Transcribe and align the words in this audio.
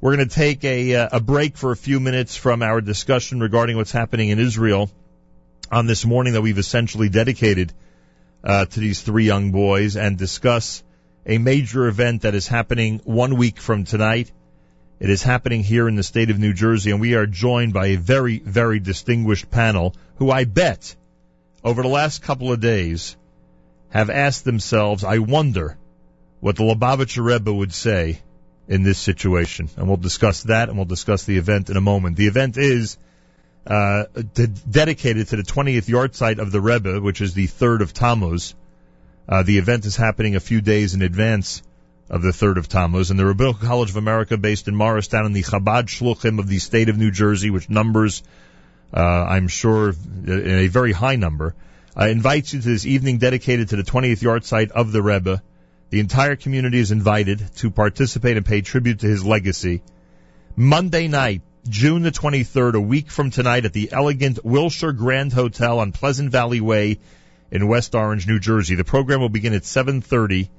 We're 0.00 0.14
going 0.14 0.28
to 0.28 0.34
take 0.34 0.62
a, 0.62 0.94
uh, 0.94 1.08
a 1.14 1.20
break 1.20 1.56
for 1.56 1.72
a 1.72 1.76
few 1.76 1.98
minutes 1.98 2.36
from 2.36 2.62
our 2.62 2.80
discussion 2.80 3.40
regarding 3.40 3.76
what's 3.76 3.90
happening 3.90 4.28
in 4.28 4.38
Israel 4.38 4.92
on 5.72 5.88
this 5.88 6.04
morning 6.04 6.34
that 6.34 6.40
we've 6.40 6.58
essentially 6.58 7.08
dedicated 7.08 7.72
uh, 8.44 8.66
to 8.66 8.78
these 8.78 9.02
three 9.02 9.24
young 9.24 9.50
boys 9.50 9.96
and 9.96 10.16
discuss 10.16 10.84
a 11.26 11.38
major 11.38 11.88
event 11.88 12.22
that 12.22 12.36
is 12.36 12.46
happening 12.46 13.00
one 13.02 13.36
week 13.36 13.58
from 13.58 13.82
tonight. 13.82 14.30
It 15.00 15.10
is 15.10 15.24
happening 15.24 15.64
here 15.64 15.88
in 15.88 15.96
the 15.96 16.04
state 16.04 16.30
of 16.30 16.38
New 16.38 16.52
Jersey, 16.52 16.92
and 16.92 17.00
we 17.00 17.16
are 17.16 17.26
joined 17.26 17.72
by 17.72 17.86
a 17.86 17.96
very, 17.96 18.38
very 18.38 18.78
distinguished 18.78 19.50
panel 19.50 19.96
who 20.18 20.30
I 20.30 20.44
bet 20.44 20.94
over 21.64 21.82
the 21.82 21.88
last 21.88 22.22
couple 22.22 22.52
of 22.52 22.60
days 22.60 23.16
have 23.88 24.10
asked 24.10 24.44
themselves, 24.44 25.02
I 25.02 25.18
wonder 25.18 25.76
what 26.38 26.54
the 26.54 26.62
Lubavitcher 26.62 27.24
Rebbe 27.24 27.52
would 27.52 27.74
say 27.74 28.20
in 28.68 28.82
this 28.82 28.98
situation. 28.98 29.68
And 29.76 29.88
we'll 29.88 29.96
discuss 29.96 30.44
that 30.44 30.68
and 30.68 30.76
we'll 30.76 30.84
discuss 30.84 31.24
the 31.24 31.38
event 31.38 31.70
in 31.70 31.76
a 31.76 31.80
moment. 31.80 32.16
The 32.16 32.26
event 32.26 32.56
is 32.58 32.98
uh, 33.66 34.04
de- 34.34 34.46
dedicated 34.46 35.28
to 35.28 35.36
the 35.36 35.42
20th 35.42 35.86
yahrzeit 35.86 36.38
of 36.38 36.52
the 36.52 36.60
Rebbe, 36.60 37.00
which 37.00 37.20
is 37.20 37.34
the 37.34 37.46
3rd 37.46 37.80
of 37.80 37.92
Tammuz. 37.92 38.54
Uh, 39.28 39.42
the 39.42 39.58
event 39.58 39.84
is 39.84 39.96
happening 39.96 40.36
a 40.36 40.40
few 40.40 40.60
days 40.60 40.94
in 40.94 41.02
advance 41.02 41.62
of 42.10 42.22
the 42.22 42.30
3rd 42.30 42.58
of 42.58 42.68
Tammuz. 42.68 43.10
And 43.10 43.18
the 43.18 43.26
Rabbinical 43.26 43.66
College 43.66 43.90
of 43.90 43.96
America, 43.96 44.36
based 44.36 44.68
in 44.68 44.76
Morristown 44.76 45.26
in 45.26 45.32
the 45.32 45.42
Chabad 45.42 45.86
Shluchim 45.86 46.38
of 46.38 46.48
the 46.48 46.58
state 46.58 46.88
of 46.88 46.96
New 46.96 47.10
Jersey, 47.10 47.50
which 47.50 47.68
numbers, 47.68 48.22
uh, 48.94 49.00
I'm 49.00 49.48
sure, 49.48 49.90
a 50.26 50.68
very 50.68 50.92
high 50.92 51.16
number, 51.16 51.54
uh, 51.98 52.06
invites 52.06 52.54
you 52.54 52.60
to 52.60 52.68
this 52.68 52.86
evening 52.86 53.18
dedicated 53.18 53.70
to 53.70 53.76
the 53.76 53.82
20th 53.82 54.20
yahrzeit 54.20 54.70
of 54.70 54.92
the 54.92 55.02
Rebbe. 55.02 55.42
The 55.90 56.00
entire 56.00 56.36
community 56.36 56.78
is 56.78 56.90
invited 56.90 57.42
to 57.56 57.70
participate 57.70 58.36
and 58.36 58.44
pay 58.44 58.60
tribute 58.60 58.98
to 59.00 59.06
his 59.06 59.24
legacy. 59.24 59.80
Monday 60.54 61.08
night, 61.08 61.40
June 61.66 62.02
the 62.02 62.10
23rd, 62.10 62.74
a 62.74 62.80
week 62.80 63.10
from 63.10 63.30
tonight 63.30 63.64
at 63.64 63.72
the 63.72 63.90
elegant 63.92 64.44
Wilshire 64.44 64.92
Grand 64.92 65.32
Hotel 65.32 65.78
on 65.78 65.92
Pleasant 65.92 66.30
Valley 66.30 66.60
Way 66.60 66.98
in 67.50 67.68
West 67.68 67.94
Orange, 67.94 68.26
New 68.26 68.38
Jersey. 68.38 68.74
The 68.74 68.84
program 68.84 69.20
will 69.20 69.30
begin 69.30 69.54
at 69.54 69.64
7:30. 69.64 70.50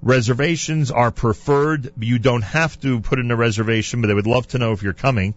Reservations 0.00 0.92
are 0.92 1.10
preferred. 1.10 1.92
You 1.98 2.20
don't 2.20 2.42
have 2.42 2.80
to 2.82 3.00
put 3.00 3.18
in 3.18 3.32
a 3.32 3.36
reservation, 3.36 4.00
but 4.00 4.06
they 4.06 4.14
would 4.14 4.28
love 4.28 4.46
to 4.48 4.58
know 4.58 4.72
if 4.72 4.84
you're 4.84 4.92
coming. 4.92 5.34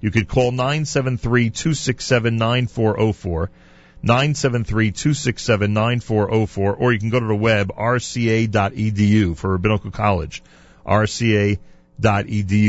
You 0.00 0.10
could 0.10 0.28
call 0.28 0.52
973-267-9404. 0.52 3.48
973-267-9404, 4.06 6.76
or 6.78 6.92
you 6.92 6.98
can 6.98 7.10
go 7.10 7.20
to 7.20 7.26
the 7.26 7.34
web, 7.34 7.70
rca.edu 7.76 9.36
for 9.36 9.50
Rabbinical 9.50 9.90
College, 9.90 10.42
rca.edu. 10.86 11.58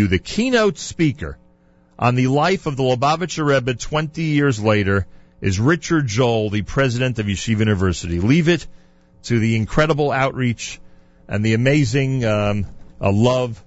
The 0.09 0.19
keynote 0.19 0.77
speaker 0.77 1.37
on 1.99 2.15
the 2.15 2.27
life 2.27 2.65
of 2.65 2.75
the 2.75 2.83
Lubavitcher 2.83 3.45
Rebbe 3.45 3.75
20 3.75 4.23
years 4.23 4.61
later 4.61 5.07
is 5.41 5.59
Richard 5.59 6.07
Joel, 6.07 6.49
the 6.49 6.63
president 6.63 7.19
of 7.19 7.27
Yeshiva 7.27 7.59
University. 7.59 8.19
Leave 8.19 8.47
it 8.47 8.65
to 9.23 9.39
the 9.39 9.55
incredible 9.55 10.11
outreach 10.11 10.79
and 11.27 11.43
the 11.43 11.53
amazing 11.53 12.23
um, 12.25 12.65
uh, 12.99 13.11
love 13.11 13.63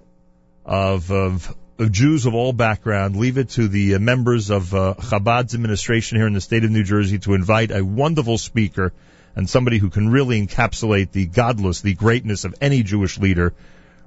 of, 0.65 1.11
of 1.11 1.57
of 1.81 1.91
Jews 1.91 2.27
of 2.27 2.35
all 2.35 2.53
background. 2.53 3.17
Leave 3.17 3.39
it 3.39 3.51
to 3.51 3.67
the 3.67 3.95
uh, 3.95 3.99
members 3.99 4.51
of 4.51 4.75
uh, 4.75 4.95
Chabad's 4.99 5.55
administration 5.55 6.19
here 6.19 6.27
in 6.27 6.35
the 6.35 6.41
state 6.41 6.63
of 6.63 6.71
New 6.71 6.85
Jersey 6.85 7.19
to 7.21 7.33
invite 7.33 7.71
a 7.71 7.83
wonderful 7.83 8.37
speaker 8.37 8.93
and 9.35 9.49
somebody 9.49 9.79
who 9.79 9.89
can 9.89 10.11
really 10.11 10.47
encapsulate 10.47 11.11
the 11.13 11.27
gadlus, 11.27 11.81
the 11.81 11.95
greatness 11.95 12.45
of 12.45 12.55
any 12.61 12.83
Jewish 12.83 13.19
leader, 13.19 13.55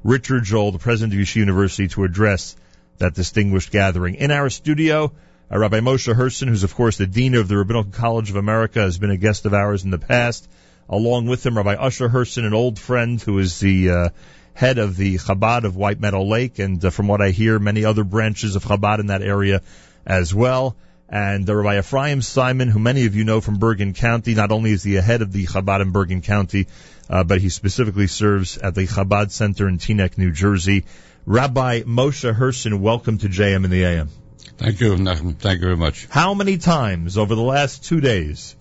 Richard 0.04 0.44
Joel, 0.44 0.72
the 0.72 0.78
president 0.78 1.14
of 1.14 1.20
Yeshiva 1.20 1.38
University, 1.38 1.88
to 1.90 2.04
address 2.04 2.56
that 3.00 3.16
distinguished 3.16 3.72
gathering. 3.72 4.16
In 4.16 4.30
our 4.30 4.52
studio, 4.52 5.12
uh, 5.52 5.58
Rabbi 5.58 5.80
Moshe 5.80 6.14
Herson, 6.14 6.50
who's 6.50 6.64
of 6.64 6.76
course 6.76 6.98
the 6.98 7.08
dean 7.08 7.34
of 7.34 7.48
the 7.48 7.58
Rabbinical 7.58 7.92
College 7.92 8.30
of 8.30 8.36
America, 8.36 8.82
has 8.82 9.00
been 9.00 9.10
a 9.10 9.18
guest 9.18 9.48
of 9.48 9.54
ours 9.56 9.84
in 9.84 9.90
the 9.90 9.98
past. 9.98 10.48
Along 10.90 11.26
with 11.26 11.44
him, 11.44 11.58
Rabbi 11.58 11.74
Usher 11.74 12.10
Herson, 12.10 12.46
an 12.46 12.54
old 12.54 12.78
friend 12.78 13.20
who 13.20 13.40
is 13.40 13.60
the 13.60 13.90
uh, 13.90 14.10
head 14.54 14.78
of 14.78 14.96
the 14.96 15.18
Chabad 15.18 15.64
of 15.64 15.76
White 15.76 16.00
Meadow 16.00 16.24
Lake, 16.24 16.60
and 16.60 16.84
uh, 16.84 16.90
from 16.90 17.08
what 17.08 17.22
I 17.22 17.32
hear, 17.32 17.60
many 17.60 17.86
other 17.86 18.04
branches 18.04 18.56
of 18.56 18.64
Chabad 18.64 19.00
in 19.00 19.08
that 19.08 19.22
area 19.22 19.62
as 20.06 20.34
well. 20.34 20.76
And 21.10 21.50
uh, 21.50 21.56
Rabbi 21.56 21.80
Ephraim 21.80 22.22
Simon, 22.22 22.70
who 22.70 22.80
many 22.80 23.06
of 23.06 23.16
you 23.16 23.24
know 23.24 23.42
from 23.42 23.60
Bergen 23.60 23.94
County, 23.94 24.36
not 24.36 24.52
only 24.52 24.72
is 24.72 24.84
he 24.84 24.96
a 24.96 25.02
head 25.02 25.22
of 25.22 25.32
the 25.32 25.46
Chabad 25.46 25.82
in 25.82 25.92
Bergen 25.92 26.22
County, 26.22 26.68
uh, 27.10 27.24
but 27.24 27.42
he 27.42 27.50
specifically 27.50 28.08
serves 28.08 28.58
at 28.58 28.76
the 28.76 28.88
Chabad 28.88 29.32
Center 29.32 29.68
in 29.68 29.78
Teaneck, 29.78 30.18
New 30.18 30.32
Jersey. 30.32 30.86
Rabbi 31.26 31.82
Moshe 31.82 32.34
Herson, 32.34 32.80
welcome 32.80 33.18
to 33.20 33.30
JM 33.30 33.66
in 33.66 33.70
the 33.70 33.84
AM. 33.84 34.10
Thank 34.58 34.80
you, 34.82 34.96
Nachum. 34.96 35.36
Thank 35.36 35.60
you 35.60 35.66
very 35.66 35.78
much. 35.78 36.08
How 36.10 36.34
many 36.34 36.58
times 36.58 37.18
over 37.18 37.36
the 37.36 37.42
last 37.42 37.86
two 37.86 38.02
days 38.02 38.56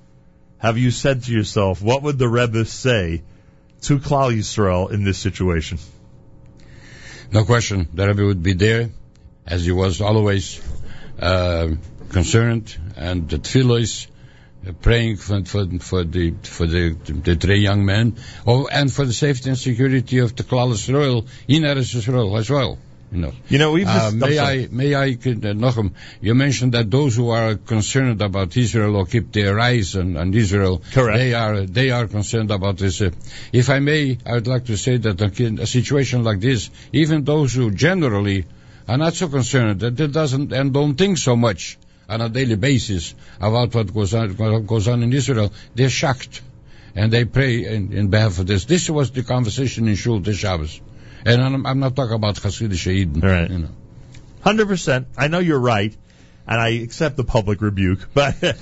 have 0.58 0.78
you 0.78 0.90
said 0.90 1.24
to 1.24 1.32
yourself, 1.32 1.82
what 1.82 2.02
would 2.02 2.18
the 2.18 2.28
Rebbe 2.28 2.64
say 2.64 3.22
to 3.82 3.98
Klal 3.98 4.36
Yisrael 4.36 4.90
in 4.90 5.04
this 5.04 5.18
situation? 5.18 5.78
No 7.32 7.44
question. 7.44 7.88
The 7.94 8.08
Rebbe 8.08 8.24
would 8.24 8.42
be 8.42 8.52
there, 8.52 8.90
as 9.46 9.64
he 9.64 9.72
was 9.72 10.00
always 10.00 10.60
uh, 11.18 11.68
concerned, 12.10 12.76
and 12.96 13.28
the 13.28 13.38
tefillos, 13.38 14.06
uh, 14.66 14.72
praying 14.72 15.16
for, 15.16 15.44
for, 15.44 15.66
for 15.80 16.04
the 16.04 16.34
for 16.42 16.66
the, 16.66 16.90
the 16.90 17.34
three 17.36 17.60
young 17.60 17.84
men, 17.84 18.16
oh, 18.46 18.68
and 18.68 18.92
for 18.92 19.04
the 19.04 19.12
safety 19.12 19.48
and 19.48 19.58
security 19.58 20.18
of 20.18 20.36
the 20.36 20.44
Klal 20.44 20.72
Yisrael 20.72 21.26
in 21.48 21.62
Eretz 21.62 21.94
Yisrael 21.94 22.38
as 22.38 22.50
well. 22.50 22.78
You 23.12 23.20
know, 23.20 23.32
you 23.46 23.58
know 23.58 23.76
uh, 23.76 24.10
may 24.14 24.38
I 24.38 24.68
may 24.70 24.94
I 24.94 25.08
uh, 25.10 25.52
Nochem, 25.62 25.92
you 26.22 26.34
mentioned 26.34 26.72
that 26.72 26.90
those 26.90 27.14
who 27.14 27.28
are 27.28 27.56
concerned 27.56 28.22
about 28.22 28.56
Israel 28.56 28.96
or 28.96 29.04
keep 29.04 29.32
their 29.32 29.60
eyes 29.60 29.94
on, 29.96 30.16
on 30.16 30.32
Israel, 30.32 30.80
Correct. 30.92 31.18
they 31.18 31.34
are 31.34 31.66
they 31.66 31.90
are 31.90 32.06
concerned 32.06 32.50
about 32.50 32.78
this. 32.78 33.02
Uh, 33.02 33.10
if 33.52 33.68
I 33.68 33.80
may, 33.80 34.16
I 34.24 34.32
would 34.32 34.46
like 34.46 34.64
to 34.66 34.78
say 34.78 34.96
that 34.96 35.20
a, 35.20 35.62
a 35.62 35.66
situation 35.66 36.24
like 36.24 36.40
this, 36.40 36.70
even 36.94 37.24
those 37.24 37.52
who 37.52 37.70
generally 37.70 38.46
are 38.88 38.96
not 38.96 39.12
so 39.12 39.28
concerned, 39.28 39.80
that 39.80 40.00
it 40.00 40.12
doesn't 40.12 40.50
and 40.50 40.72
don't 40.72 40.94
think 40.94 41.18
so 41.18 41.36
much 41.36 41.76
on 42.08 42.22
a 42.22 42.30
daily 42.30 42.56
basis 42.56 43.14
about 43.40 43.74
what 43.74 43.92
goes 43.92 44.14
on 44.14 44.30
what 44.38 44.66
goes 44.66 44.88
on 44.88 45.02
in 45.02 45.12
Israel, 45.12 45.52
they're 45.74 45.90
shocked, 45.90 46.40
and 46.94 47.12
they 47.12 47.26
pray 47.26 47.66
in, 47.66 47.92
in 47.92 48.08
behalf 48.08 48.38
of 48.38 48.46
this. 48.46 48.64
This 48.64 48.88
was 48.88 49.10
the 49.10 49.22
conversation 49.22 49.86
in 49.86 49.96
Shul 49.96 50.20
this 50.20 50.38
Shabbos. 50.38 50.80
And 51.24 51.42
I'm, 51.42 51.66
I'm 51.66 51.78
not 51.78 51.96
talking 51.96 52.14
about 52.14 52.36
Hasidic 52.36 52.86
Eden. 52.86 53.20
Right. 53.20 53.50
You 53.50 53.58
know. 53.58 53.68
Hundred 54.42 54.66
percent. 54.66 55.06
I 55.16 55.28
know 55.28 55.38
you're 55.38 55.60
right, 55.60 55.96
and 56.48 56.60
I 56.60 56.70
accept 56.70 57.16
the 57.16 57.24
public 57.24 57.60
rebuke. 57.60 58.08
But 58.12 58.36
but, 58.40 58.58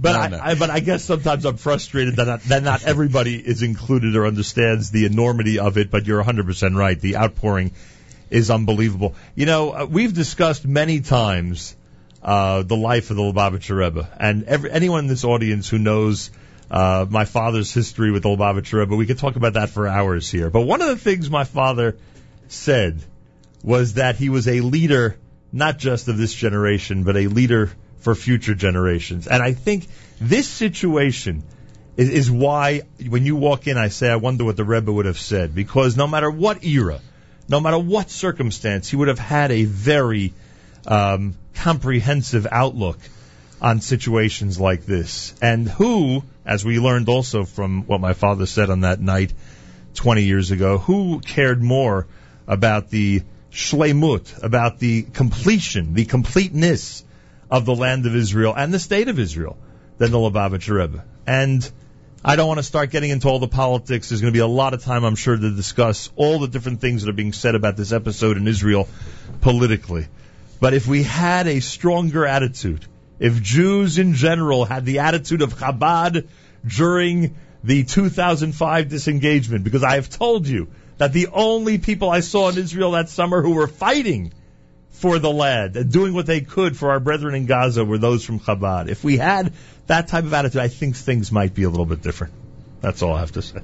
but 0.00 0.12
No, 0.12 0.18
I, 0.18 0.28
no. 0.28 0.40
I 0.42 0.54
but 0.54 0.70
I 0.70 0.80
guess 0.80 1.04
sometimes 1.04 1.46
I'm 1.46 1.56
frustrated 1.56 2.16
that 2.16 2.26
not, 2.26 2.42
that 2.42 2.62
not 2.62 2.84
everybody 2.84 3.36
is 3.36 3.62
included 3.62 4.16
or 4.16 4.26
understands 4.26 4.90
the 4.90 5.06
enormity 5.06 5.58
of 5.58 5.78
it. 5.78 5.90
But 5.90 6.06
you're 6.06 6.18
100 6.18 6.46
percent 6.46 6.76
right. 6.76 7.00
The 7.00 7.16
outpouring 7.16 7.72
is 8.28 8.50
unbelievable. 8.50 9.14
You 9.34 9.46
know, 9.46 9.70
uh, 9.70 9.86
we've 9.86 10.12
discussed 10.12 10.66
many 10.66 11.00
times 11.00 11.74
uh, 12.22 12.62
the 12.62 12.76
life 12.76 13.10
of 13.10 13.16
the 13.16 13.22
Lubavitcher 13.22 13.76
Rebbe, 13.76 14.08
and 14.20 14.44
every, 14.44 14.70
anyone 14.70 15.04
in 15.04 15.06
this 15.06 15.24
audience 15.24 15.70
who 15.70 15.78
knows 15.78 16.30
uh, 16.70 17.06
my 17.08 17.24
father's 17.24 17.72
history 17.72 18.10
with 18.12 18.22
the 18.22 18.28
Lubavitcher 18.28 18.78
Rebbe, 18.78 18.94
we 18.94 19.06
could 19.06 19.18
talk 19.18 19.36
about 19.36 19.54
that 19.54 19.70
for 19.70 19.88
hours 19.88 20.30
here. 20.30 20.50
But 20.50 20.62
one 20.62 20.80
of 20.80 20.88
the 20.88 20.96
things 20.96 21.28
my 21.28 21.44
father 21.44 21.96
said 22.48 23.00
was 23.62 23.94
that 23.94 24.16
he 24.16 24.28
was 24.28 24.46
a 24.46 24.60
leader, 24.60 25.16
not 25.52 25.78
just 25.78 26.08
of 26.08 26.16
this 26.16 26.32
generation, 26.32 27.02
but 27.02 27.16
a 27.16 27.26
leader 27.26 27.70
for 27.98 28.14
future 28.14 28.54
generations. 28.54 29.26
And 29.26 29.42
I 29.42 29.52
think 29.52 29.86
this 30.20 30.48
situation 30.48 31.42
is, 31.96 32.08
is 32.08 32.30
why 32.30 32.82
when 33.06 33.26
you 33.26 33.36
walk 33.36 33.66
in, 33.66 33.76
I 33.76 33.88
say, 33.88 34.08
I 34.08 34.16
wonder 34.16 34.44
what 34.44 34.56
the 34.56 34.64
Rebbe 34.64 34.92
would 34.92 35.06
have 35.06 35.18
said. 35.18 35.54
Because 35.54 35.96
no 35.96 36.06
matter 36.06 36.30
what 36.30 36.64
era, 36.64 37.00
no 37.48 37.60
matter 37.60 37.78
what 37.78 38.10
circumstance, 38.10 38.88
he 38.88 38.96
would 38.96 39.08
have 39.08 39.18
had 39.18 39.50
a 39.50 39.64
very 39.64 40.32
um, 40.86 41.34
comprehensive 41.54 42.46
outlook 42.50 42.98
on 43.60 43.80
situations 43.80 44.58
like 44.58 44.86
this. 44.86 45.34
And 45.42 45.68
who, 45.68 46.24
as 46.46 46.64
we 46.64 46.78
learned 46.78 47.08
also 47.08 47.44
from 47.44 47.82
what 47.86 48.00
my 48.00 48.12
father 48.12 48.46
said 48.46 48.70
on 48.70 48.80
that 48.80 49.00
night 49.00 49.32
20 49.94 50.22
years 50.22 50.50
ago, 50.50 50.78
who 50.78 51.20
cared 51.20 51.62
more 51.62 52.06
about 52.46 52.90
the 52.90 53.22
shlemut, 53.52 54.42
about 54.42 54.78
the 54.78 55.02
completion, 55.02 55.94
the 55.94 56.04
completeness 56.04 57.04
of 57.50 57.64
the 57.64 57.74
land 57.74 58.06
of 58.06 58.14
Israel 58.14 58.54
and 58.56 58.72
the 58.72 58.78
state 58.78 59.08
of 59.08 59.18
Israel 59.18 59.58
than 59.98 60.10
the 60.10 60.18
Lubavitcher 60.18 60.78
Rebbe? 60.78 61.04
And 61.26 61.70
I 62.24 62.36
don't 62.36 62.48
want 62.48 62.58
to 62.58 62.64
start 62.64 62.90
getting 62.90 63.10
into 63.10 63.28
all 63.28 63.38
the 63.38 63.48
politics. 63.48 64.08
There's 64.08 64.20
going 64.20 64.32
to 64.32 64.36
be 64.36 64.42
a 64.42 64.46
lot 64.46 64.74
of 64.74 64.82
time, 64.82 65.04
I'm 65.04 65.16
sure, 65.16 65.36
to 65.36 65.50
discuss 65.50 66.10
all 66.16 66.38
the 66.38 66.48
different 66.48 66.80
things 66.80 67.02
that 67.02 67.10
are 67.10 67.14
being 67.14 67.32
said 67.32 67.54
about 67.54 67.76
this 67.76 67.92
episode 67.92 68.36
in 68.36 68.46
Israel 68.46 68.88
politically. 69.40 70.06
But 70.60 70.74
if 70.74 70.86
we 70.86 71.02
had 71.02 71.46
a 71.46 71.60
stronger 71.60 72.26
attitude, 72.26 72.86
if 73.20 73.40
Jews 73.40 73.98
in 73.98 74.14
general 74.14 74.64
had 74.64 74.84
the 74.84 75.00
attitude 75.00 75.42
of 75.42 75.54
Chabad 75.54 76.26
during 76.66 77.36
the 77.62 77.84
2005 77.84 78.88
disengagement, 78.88 79.62
because 79.62 79.84
I 79.84 79.94
have 79.94 80.08
told 80.08 80.48
you 80.48 80.68
that 80.96 81.12
the 81.12 81.28
only 81.28 81.78
people 81.78 82.10
I 82.10 82.20
saw 82.20 82.48
in 82.48 82.58
Israel 82.58 82.92
that 82.92 83.08
summer 83.08 83.42
who 83.42 83.52
were 83.52 83.68
fighting 83.68 84.32
for 84.90 85.18
the 85.18 85.30
land 85.30 85.76
and 85.76 85.92
doing 85.92 86.14
what 86.14 86.26
they 86.26 86.40
could 86.40 86.76
for 86.76 86.90
our 86.90 87.00
brethren 87.00 87.34
in 87.34 87.46
Gaza 87.46 87.84
were 87.84 87.98
those 87.98 88.24
from 88.24 88.40
Chabad. 88.40 88.88
If 88.88 89.04
we 89.04 89.16
had 89.16 89.52
that 89.86 90.08
type 90.08 90.24
of 90.24 90.32
attitude, 90.32 90.60
I 90.60 90.68
think 90.68 90.96
things 90.96 91.30
might 91.30 91.54
be 91.54 91.62
a 91.62 91.70
little 91.70 91.86
bit 91.86 92.02
different. 92.02 92.34
That's 92.80 93.02
all 93.02 93.14
I 93.14 93.20
have 93.20 93.32
to 93.32 93.42
say. 93.42 93.60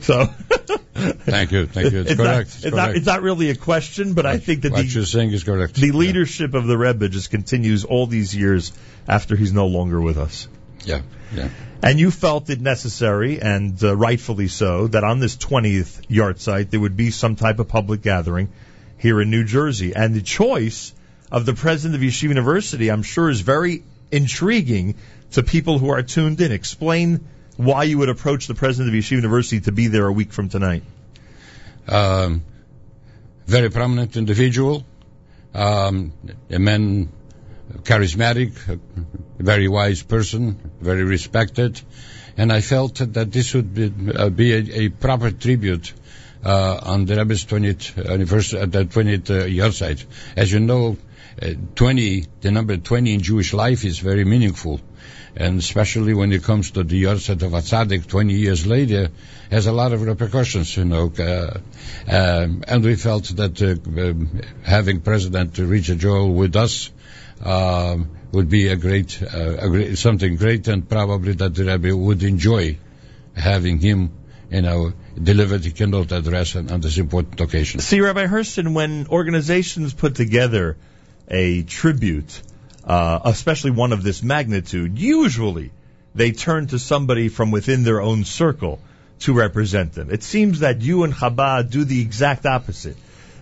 So, 0.00 0.28
thank 0.96 1.52
you, 1.52 1.66
thank 1.66 1.92
you. 1.92 2.00
It's, 2.00 2.10
it's 2.12 2.20
correct. 2.20 2.32
Not, 2.32 2.40
it's, 2.40 2.54
it's, 2.56 2.62
correct. 2.64 2.76
Not, 2.76 2.96
it's 2.96 3.06
not 3.06 3.22
really 3.22 3.50
a 3.50 3.54
question, 3.54 4.14
but 4.14 4.24
what, 4.24 4.34
I 4.34 4.38
think 4.38 4.62
that 4.62 4.72
what 4.72 4.82
the, 4.82 4.86
you're 4.86 5.04
saying 5.04 5.30
is 5.30 5.44
correct. 5.44 5.74
The 5.74 5.92
leadership 5.92 6.52
yeah. 6.52 6.58
of 6.58 6.66
the 6.66 6.76
Rebbe 6.76 7.08
just 7.08 7.30
continues 7.30 7.84
all 7.84 8.06
these 8.06 8.34
years 8.34 8.72
after 9.06 9.36
he's 9.36 9.52
no 9.52 9.66
longer 9.66 10.00
with 10.00 10.18
us. 10.18 10.48
Yeah, 10.84 11.02
yeah. 11.34 11.48
And 11.82 12.00
you 12.00 12.10
felt 12.10 12.48
it 12.50 12.60
necessary, 12.60 13.40
and 13.40 13.82
uh, 13.82 13.96
rightfully 13.96 14.48
so, 14.48 14.86
that 14.88 15.04
on 15.04 15.20
this 15.20 15.36
20th 15.36 16.06
yahrzeit 16.08 16.70
there 16.70 16.80
would 16.80 16.96
be 16.96 17.10
some 17.10 17.36
type 17.36 17.58
of 17.58 17.68
public 17.68 18.02
gathering 18.02 18.48
here 18.98 19.20
in 19.20 19.30
New 19.30 19.44
Jersey. 19.44 19.94
And 19.94 20.14
the 20.14 20.22
choice 20.22 20.94
of 21.30 21.44
the 21.44 21.54
president 21.54 22.00
of 22.00 22.06
Yeshiva 22.06 22.30
University, 22.30 22.90
I'm 22.90 23.02
sure, 23.02 23.28
is 23.28 23.40
very 23.40 23.82
intriguing 24.10 24.96
to 25.32 25.42
people 25.42 25.78
who 25.78 25.90
are 25.90 26.02
tuned 26.02 26.40
in. 26.40 26.52
Explain 26.52 27.26
why 27.56 27.84
you 27.84 27.98
would 27.98 28.08
approach 28.08 28.46
the 28.46 28.54
president 28.54 28.94
of 28.94 28.98
Yeshiva 28.98 29.12
University 29.12 29.60
to 29.60 29.72
be 29.72 29.88
there 29.88 30.06
a 30.06 30.12
week 30.12 30.32
from 30.32 30.48
tonight. 30.48 30.82
Um, 31.88 32.44
very 33.46 33.70
prominent 33.70 34.16
individual, 34.16 34.84
um, 35.54 36.12
a 36.50 36.58
man, 36.58 37.08
charismatic, 37.82 38.52
very 39.38 39.68
wise 39.68 40.02
person, 40.02 40.70
very 40.80 41.04
respected, 41.04 41.80
and 42.36 42.52
I 42.52 42.60
felt 42.60 42.96
that 42.96 43.32
this 43.32 43.54
would 43.54 43.74
be, 43.74 43.92
uh, 44.14 44.28
be 44.28 44.52
a, 44.52 44.78
a, 44.80 44.88
proper 44.90 45.30
tribute 45.30 45.94
uh, 46.44 46.78
on 46.82 47.06
the 47.06 47.16
Rebbe's 47.16 47.46
20th 47.46 48.04
anniversary, 48.12 48.60
uh, 48.60 48.66
the 48.66 48.84
20th 48.84 49.48
yahrzeit. 49.48 50.04
As 50.36 50.52
you 50.52 50.60
know, 50.60 50.96
20, 51.74 52.26
the 52.40 52.50
number 52.50 52.76
20 52.76 53.14
in 53.14 53.20
Jewish 53.20 53.52
life 53.52 53.84
is 53.84 53.98
very 53.98 54.24
meaningful 54.24 54.80
and 55.36 55.58
especially 55.58 56.14
when 56.14 56.32
it 56.32 56.42
comes 56.42 56.70
to 56.72 56.82
the 56.82 57.02
Yahrzeit 57.02 57.42
of 57.42 57.52
Atzadik 57.52 58.06
20 58.06 58.34
years 58.34 58.66
later, 58.66 59.10
has 59.50 59.66
a 59.66 59.72
lot 59.72 59.92
of 59.92 60.02
repercussions, 60.02 60.76
you 60.76 60.84
know. 60.84 61.12
Uh, 61.18 61.58
um, 62.08 62.64
and 62.66 62.82
we 62.82 62.96
felt 62.96 63.24
that 63.36 63.60
uh, 63.62 64.00
um, 64.00 64.40
having 64.62 65.00
President 65.00 65.58
Richard 65.58 65.98
Joel 65.98 66.32
with 66.32 66.56
us 66.56 66.90
um, 67.44 68.10
would 68.32 68.48
be 68.48 68.68
a 68.68 68.76
great, 68.76 69.22
uh, 69.22 69.56
a 69.58 69.68
great, 69.68 69.98
something 69.98 70.36
great, 70.36 70.68
and 70.68 70.88
probably 70.88 71.32
that 71.32 71.54
the 71.54 71.64
Rebbe 71.64 71.96
would 71.96 72.22
enjoy 72.22 72.78
having 73.36 73.78
him, 73.78 74.12
you 74.50 74.62
know, 74.62 74.92
deliver 75.22 75.58
the 75.58 75.70
keynote 75.70 76.12
address 76.12 76.56
on, 76.56 76.70
on 76.70 76.80
this 76.80 76.98
important 76.98 77.40
occasion. 77.40 77.80
See, 77.80 78.00
Rabbi 78.00 78.26
Herson, 78.26 78.74
when 78.74 79.06
organizations 79.08 79.92
put 79.92 80.14
together 80.14 80.76
a 81.28 81.62
tribute 81.62 82.40
uh, 82.86 83.20
especially 83.24 83.72
one 83.72 83.92
of 83.92 84.02
this 84.02 84.22
magnitude, 84.22 84.98
usually 84.98 85.72
they 86.14 86.32
turn 86.32 86.68
to 86.68 86.78
somebody 86.78 87.28
from 87.28 87.50
within 87.50 87.82
their 87.82 88.00
own 88.00 88.24
circle 88.24 88.80
to 89.20 89.32
represent 89.32 89.92
them. 89.92 90.10
It 90.10 90.22
seems 90.22 90.60
that 90.60 90.80
you 90.82 91.02
and 91.04 91.12
Chabad 91.12 91.70
do 91.70 91.84
the 91.84 92.00
exact 92.00 92.46
opposite. 92.46 92.96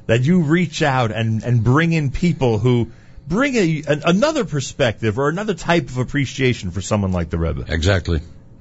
That 0.06 0.22
you 0.22 0.42
reach 0.42 0.82
out 0.82 1.12
and, 1.12 1.42
and 1.42 1.64
bring 1.64 1.92
in 1.92 2.10
people 2.10 2.58
who 2.58 2.90
bring 3.26 3.54
a, 3.54 3.82
an, 3.88 4.02
another 4.04 4.44
perspective 4.44 5.18
or 5.18 5.30
another 5.30 5.54
type 5.54 5.84
of 5.84 5.96
appreciation 5.96 6.70
for 6.70 6.82
someone 6.82 7.12
like 7.12 7.30
the 7.30 7.38
Rebbe. 7.38 7.64
Exactly. 7.68 8.20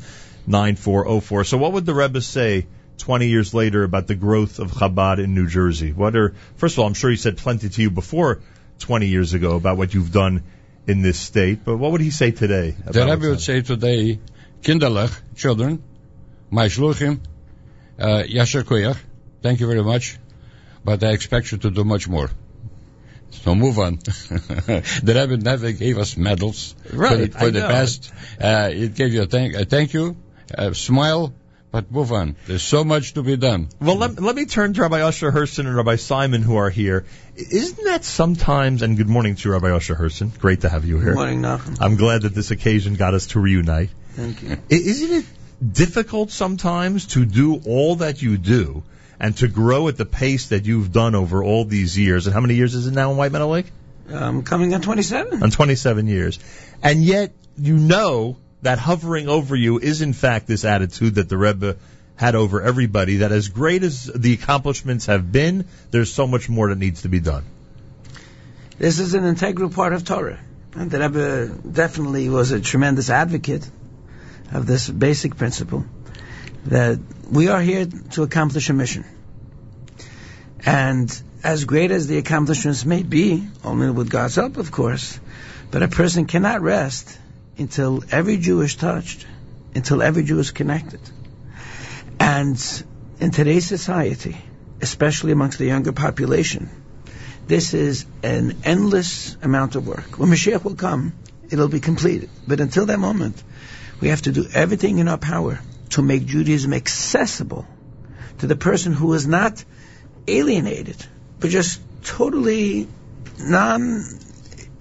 973-267-9404. 0.46 1.46
So 1.46 1.56
what 1.56 1.72
would 1.72 1.86
the 1.86 1.94
Rebbe 1.94 2.20
say 2.20 2.66
20 3.02 3.26
years 3.26 3.52
later 3.52 3.82
about 3.82 4.06
the 4.06 4.14
growth 4.14 4.60
of 4.60 4.70
Chabad 4.70 5.18
in 5.18 5.34
New 5.34 5.48
Jersey? 5.48 5.92
What 5.92 6.14
are, 6.14 6.34
first 6.54 6.76
of 6.76 6.78
all, 6.78 6.86
I'm 6.86 6.94
sure 6.94 7.10
he 7.10 7.16
said 7.16 7.36
plenty 7.36 7.68
to 7.68 7.82
you 7.82 7.90
before 7.90 8.40
20 8.78 9.08
years 9.08 9.34
ago 9.34 9.56
about 9.56 9.76
what 9.76 9.92
you've 9.92 10.12
done 10.12 10.44
in 10.86 11.02
this 11.02 11.18
state, 11.18 11.64
but 11.64 11.76
what 11.78 11.90
would 11.90 12.00
he 12.00 12.10
say 12.10 12.30
today? 12.30 12.76
The 12.84 13.04
Rebbe 13.04 13.28
would 13.30 13.40
say 13.40 13.60
today, 13.62 14.20
kinderlich, 14.62 15.20
children, 15.34 15.82
my 16.48 16.66
shluchim, 16.66 17.18
uh, 17.98 18.22
yasher 18.22 18.62
koyach, 18.62 18.98
thank 19.42 19.58
you 19.58 19.66
very 19.66 19.82
much, 19.82 20.18
but 20.84 21.02
I 21.02 21.10
expect 21.10 21.50
you 21.50 21.58
to 21.58 21.70
do 21.70 21.82
much 21.82 22.08
more. 22.08 22.30
So 23.30 23.56
move 23.56 23.80
on. 23.80 23.96
the 23.96 25.14
Rebbe 25.18 25.42
never 25.42 25.72
gave 25.72 25.98
us 25.98 26.16
medals 26.16 26.76
right, 26.92 27.32
for, 27.32 27.38
for 27.38 27.50
the 27.50 27.62
past. 27.62 28.12
Uh, 28.40 28.70
it 28.72 28.94
gave 28.94 29.12
you 29.12 29.22
a 29.22 29.26
thank, 29.26 29.54
a 29.54 29.64
thank 29.64 29.92
you, 29.92 30.16
a 30.54 30.72
smile, 30.72 31.32
but 31.72 31.90
move 31.90 32.12
on. 32.12 32.36
There's 32.46 32.62
so 32.62 32.84
much 32.84 33.14
to 33.14 33.22
be 33.22 33.36
done. 33.36 33.68
Well, 33.80 33.96
let, 33.96 34.20
let 34.20 34.36
me 34.36 34.44
turn 34.44 34.74
to 34.74 34.82
Rabbi 34.82 35.00
Usher 35.00 35.32
Herson 35.32 35.66
and 35.66 35.74
Rabbi 35.74 35.96
Simon 35.96 36.42
who 36.42 36.56
are 36.56 36.68
here. 36.70 37.06
Isn't 37.34 37.84
that 37.86 38.04
sometimes, 38.04 38.82
and 38.82 38.96
good 38.96 39.08
morning 39.08 39.36
to 39.36 39.48
you, 39.48 39.54
Rabbi 39.54 39.70
Usher 39.74 39.94
Herson. 39.94 40.38
Great 40.38 40.60
to 40.60 40.68
have 40.68 40.84
you 40.84 40.98
here. 40.98 41.06
Good 41.06 41.14
morning, 41.14 41.40
Nachum. 41.40 41.78
I'm 41.80 41.96
glad 41.96 42.22
that 42.22 42.34
this 42.34 42.50
occasion 42.50 42.94
got 42.94 43.14
us 43.14 43.28
to 43.28 43.40
reunite. 43.40 43.88
Thank 44.10 44.42
you. 44.42 44.58
Isn't 44.68 45.12
it 45.20 45.72
difficult 45.72 46.30
sometimes 46.30 47.06
to 47.08 47.24
do 47.24 47.62
all 47.66 47.96
that 47.96 48.20
you 48.20 48.36
do 48.36 48.82
and 49.18 49.34
to 49.38 49.48
grow 49.48 49.88
at 49.88 49.96
the 49.96 50.04
pace 50.04 50.48
that 50.48 50.66
you've 50.66 50.92
done 50.92 51.14
over 51.14 51.42
all 51.42 51.64
these 51.64 51.98
years? 51.98 52.26
And 52.26 52.34
how 52.34 52.40
many 52.42 52.54
years 52.54 52.74
is 52.74 52.86
it 52.86 52.92
now 52.92 53.10
in 53.12 53.16
White 53.16 53.32
Meadow 53.32 53.48
Lake? 53.48 53.66
Um, 54.10 54.42
coming 54.42 54.74
on 54.74 54.82
27. 54.82 55.42
On 55.42 55.50
27 55.50 56.06
years. 56.06 56.38
And 56.82 57.02
yet, 57.02 57.32
you 57.56 57.78
know 57.78 58.36
that 58.62 58.78
hovering 58.78 59.28
over 59.28 59.54
you 59.54 59.78
is 59.78 60.02
in 60.02 60.12
fact 60.12 60.46
this 60.46 60.64
attitude 60.64 61.16
that 61.16 61.28
the 61.28 61.36
Rebbe 61.36 61.76
had 62.16 62.34
over 62.34 62.62
everybody, 62.62 63.16
that 63.18 63.32
as 63.32 63.48
great 63.48 63.82
as 63.82 64.04
the 64.04 64.32
accomplishments 64.32 65.06
have 65.06 65.32
been, 65.32 65.66
there's 65.90 66.12
so 66.12 66.26
much 66.26 66.48
more 66.48 66.68
that 66.68 66.78
needs 66.78 67.02
to 67.02 67.08
be 67.08 67.20
done. 67.20 67.44
This 68.78 68.98
is 68.98 69.14
an 69.14 69.24
integral 69.24 69.70
part 69.70 69.92
of 69.92 70.04
Torah. 70.04 70.38
And 70.74 70.90
the 70.90 71.00
Rebbe 71.00 71.46
definitely 71.70 72.28
was 72.28 72.52
a 72.52 72.60
tremendous 72.60 73.10
advocate 73.10 73.68
of 74.52 74.66
this 74.66 74.88
basic 74.88 75.36
principle 75.36 75.84
that 76.66 76.98
we 77.30 77.48
are 77.48 77.60
here 77.60 77.86
to 78.12 78.22
accomplish 78.22 78.70
a 78.70 78.72
mission. 78.72 79.04
And 80.64 81.22
as 81.42 81.64
great 81.64 81.90
as 81.90 82.06
the 82.06 82.18
accomplishments 82.18 82.84
may 82.84 83.02
be, 83.02 83.46
only 83.64 83.90
with 83.90 84.08
God's 84.08 84.36
help, 84.36 84.56
of 84.58 84.70
course, 84.70 85.18
but 85.70 85.82
a 85.82 85.88
person 85.88 86.26
cannot 86.26 86.60
rest 86.60 87.18
until 87.58 88.02
every 88.10 88.38
Jew 88.38 88.60
is 88.62 88.74
touched, 88.74 89.26
until 89.74 90.02
every 90.02 90.24
Jew 90.24 90.38
is 90.38 90.50
connected. 90.50 91.00
And 92.18 92.84
in 93.20 93.30
today's 93.30 93.66
society, 93.66 94.36
especially 94.80 95.32
amongst 95.32 95.58
the 95.58 95.66
younger 95.66 95.92
population, 95.92 96.70
this 97.46 97.74
is 97.74 98.06
an 98.22 98.56
endless 98.64 99.36
amount 99.42 99.74
of 99.74 99.86
work. 99.86 100.18
When 100.18 100.30
Mashiach 100.30 100.64
will 100.64 100.76
come, 100.76 101.12
it'll 101.50 101.68
be 101.68 101.80
completed. 101.80 102.30
But 102.46 102.60
until 102.60 102.86
that 102.86 102.98
moment, 102.98 103.42
we 104.00 104.08
have 104.08 104.22
to 104.22 104.32
do 104.32 104.46
everything 104.52 104.98
in 104.98 105.08
our 105.08 105.18
power 105.18 105.60
to 105.90 106.02
make 106.02 106.26
Judaism 106.26 106.72
accessible 106.72 107.66
to 108.38 108.46
the 108.46 108.56
person 108.56 108.92
who 108.92 109.12
is 109.14 109.26
not 109.26 109.64
alienated, 110.26 110.96
but 111.38 111.50
just 111.50 111.80
totally 112.04 112.88
non 113.38 114.04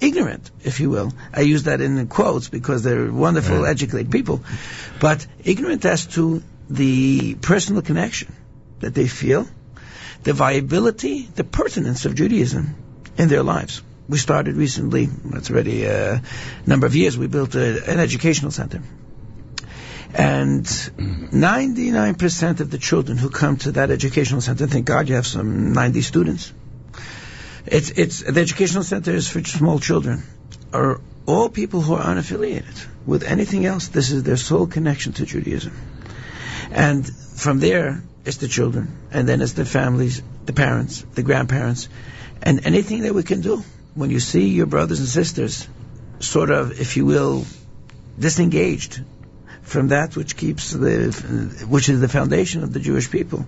ignorant, 0.01 0.49
if 0.63 0.79
you 0.79 0.89
will. 0.89 1.13
I 1.33 1.41
use 1.41 1.63
that 1.63 1.79
in 1.81 2.07
quotes 2.07 2.49
because 2.49 2.83
they're 2.83 3.11
wonderful, 3.11 3.59
Right. 3.61 3.69
educated 3.69 4.11
people, 4.11 4.43
but 4.99 5.25
ignorant 5.43 5.85
as 5.85 6.05
to 6.17 6.41
the 6.69 7.35
personal 7.35 7.81
connection 7.81 8.33
that 8.79 8.93
they 8.95 9.07
feel, 9.07 9.47
the 10.23 10.33
viability, 10.33 11.29
the 11.35 11.43
pertinence 11.43 12.05
of 12.05 12.15
Judaism 12.15 12.75
in 13.17 13.29
their 13.29 13.43
lives. 13.43 13.81
We 14.09 14.17
started 14.17 14.55
recently, 14.57 15.07
it's 15.33 15.49
already 15.51 15.85
a 15.85 16.21
number 16.65 16.85
of 16.87 16.95
years, 16.95 17.17
we 17.17 17.27
built 17.27 17.55
a, 17.55 17.89
an 17.91 17.99
educational 17.99 18.51
center. 18.51 18.81
And 20.13 20.65
99% 20.65 22.59
of 22.59 22.69
the 22.69 22.77
children 22.77 23.17
who 23.17 23.29
come 23.29 23.55
to 23.57 23.71
that 23.73 23.91
educational 23.91 24.41
center, 24.41 24.67
thank 24.67 24.85
God 24.85 25.07
you 25.07 25.15
have 25.15 25.27
some 25.27 25.71
90 25.73 26.01
students. 26.01 26.51
It's, 27.65 27.91
it's, 27.91 28.21
the 28.21 28.41
educational 28.41 28.83
center 28.83 29.11
is 29.11 29.29
for 29.29 29.43
small 29.43 29.79
children, 29.79 30.23
are 30.73 30.99
all 31.25 31.49
people 31.49 31.81
who 31.81 31.93
are 31.93 32.03
unaffiliated 32.03 32.87
with 33.05 33.23
anything 33.23 33.65
else. 33.65 33.87
This 33.89 34.11
is 34.11 34.23
their 34.23 34.37
sole 34.37 34.67
connection 34.67 35.13
to 35.13 35.25
Judaism. 35.25 35.73
And 36.71 37.07
from 37.07 37.59
there, 37.59 38.03
it's 38.25 38.37
the 38.37 38.47
children, 38.47 38.97
and 39.11 39.27
then 39.27 39.41
it's 39.41 39.53
the 39.53 39.65
families, 39.65 40.21
the 40.45 40.53
parents, 40.53 41.05
the 41.13 41.23
grandparents, 41.23 41.89
and 42.41 42.65
anything 42.65 43.01
that 43.01 43.13
we 43.13 43.23
can 43.23 43.41
do. 43.41 43.63
When 43.93 44.09
you 44.09 44.19
see 44.19 44.47
your 44.47 44.67
brothers 44.67 44.99
and 44.99 45.07
sisters, 45.07 45.67
sort 46.19 46.49
of, 46.49 46.79
if 46.79 46.97
you 46.97 47.05
will, 47.05 47.45
disengaged 48.17 49.03
from 49.63 49.89
that 49.89 50.15
which 50.15 50.35
keeps 50.35 50.71
the, 50.71 51.11
which 51.67 51.89
is 51.89 51.99
the 51.99 52.07
foundation 52.07 52.63
of 52.63 52.73
the 52.73 52.79
Jewish 52.79 53.11
people. 53.11 53.45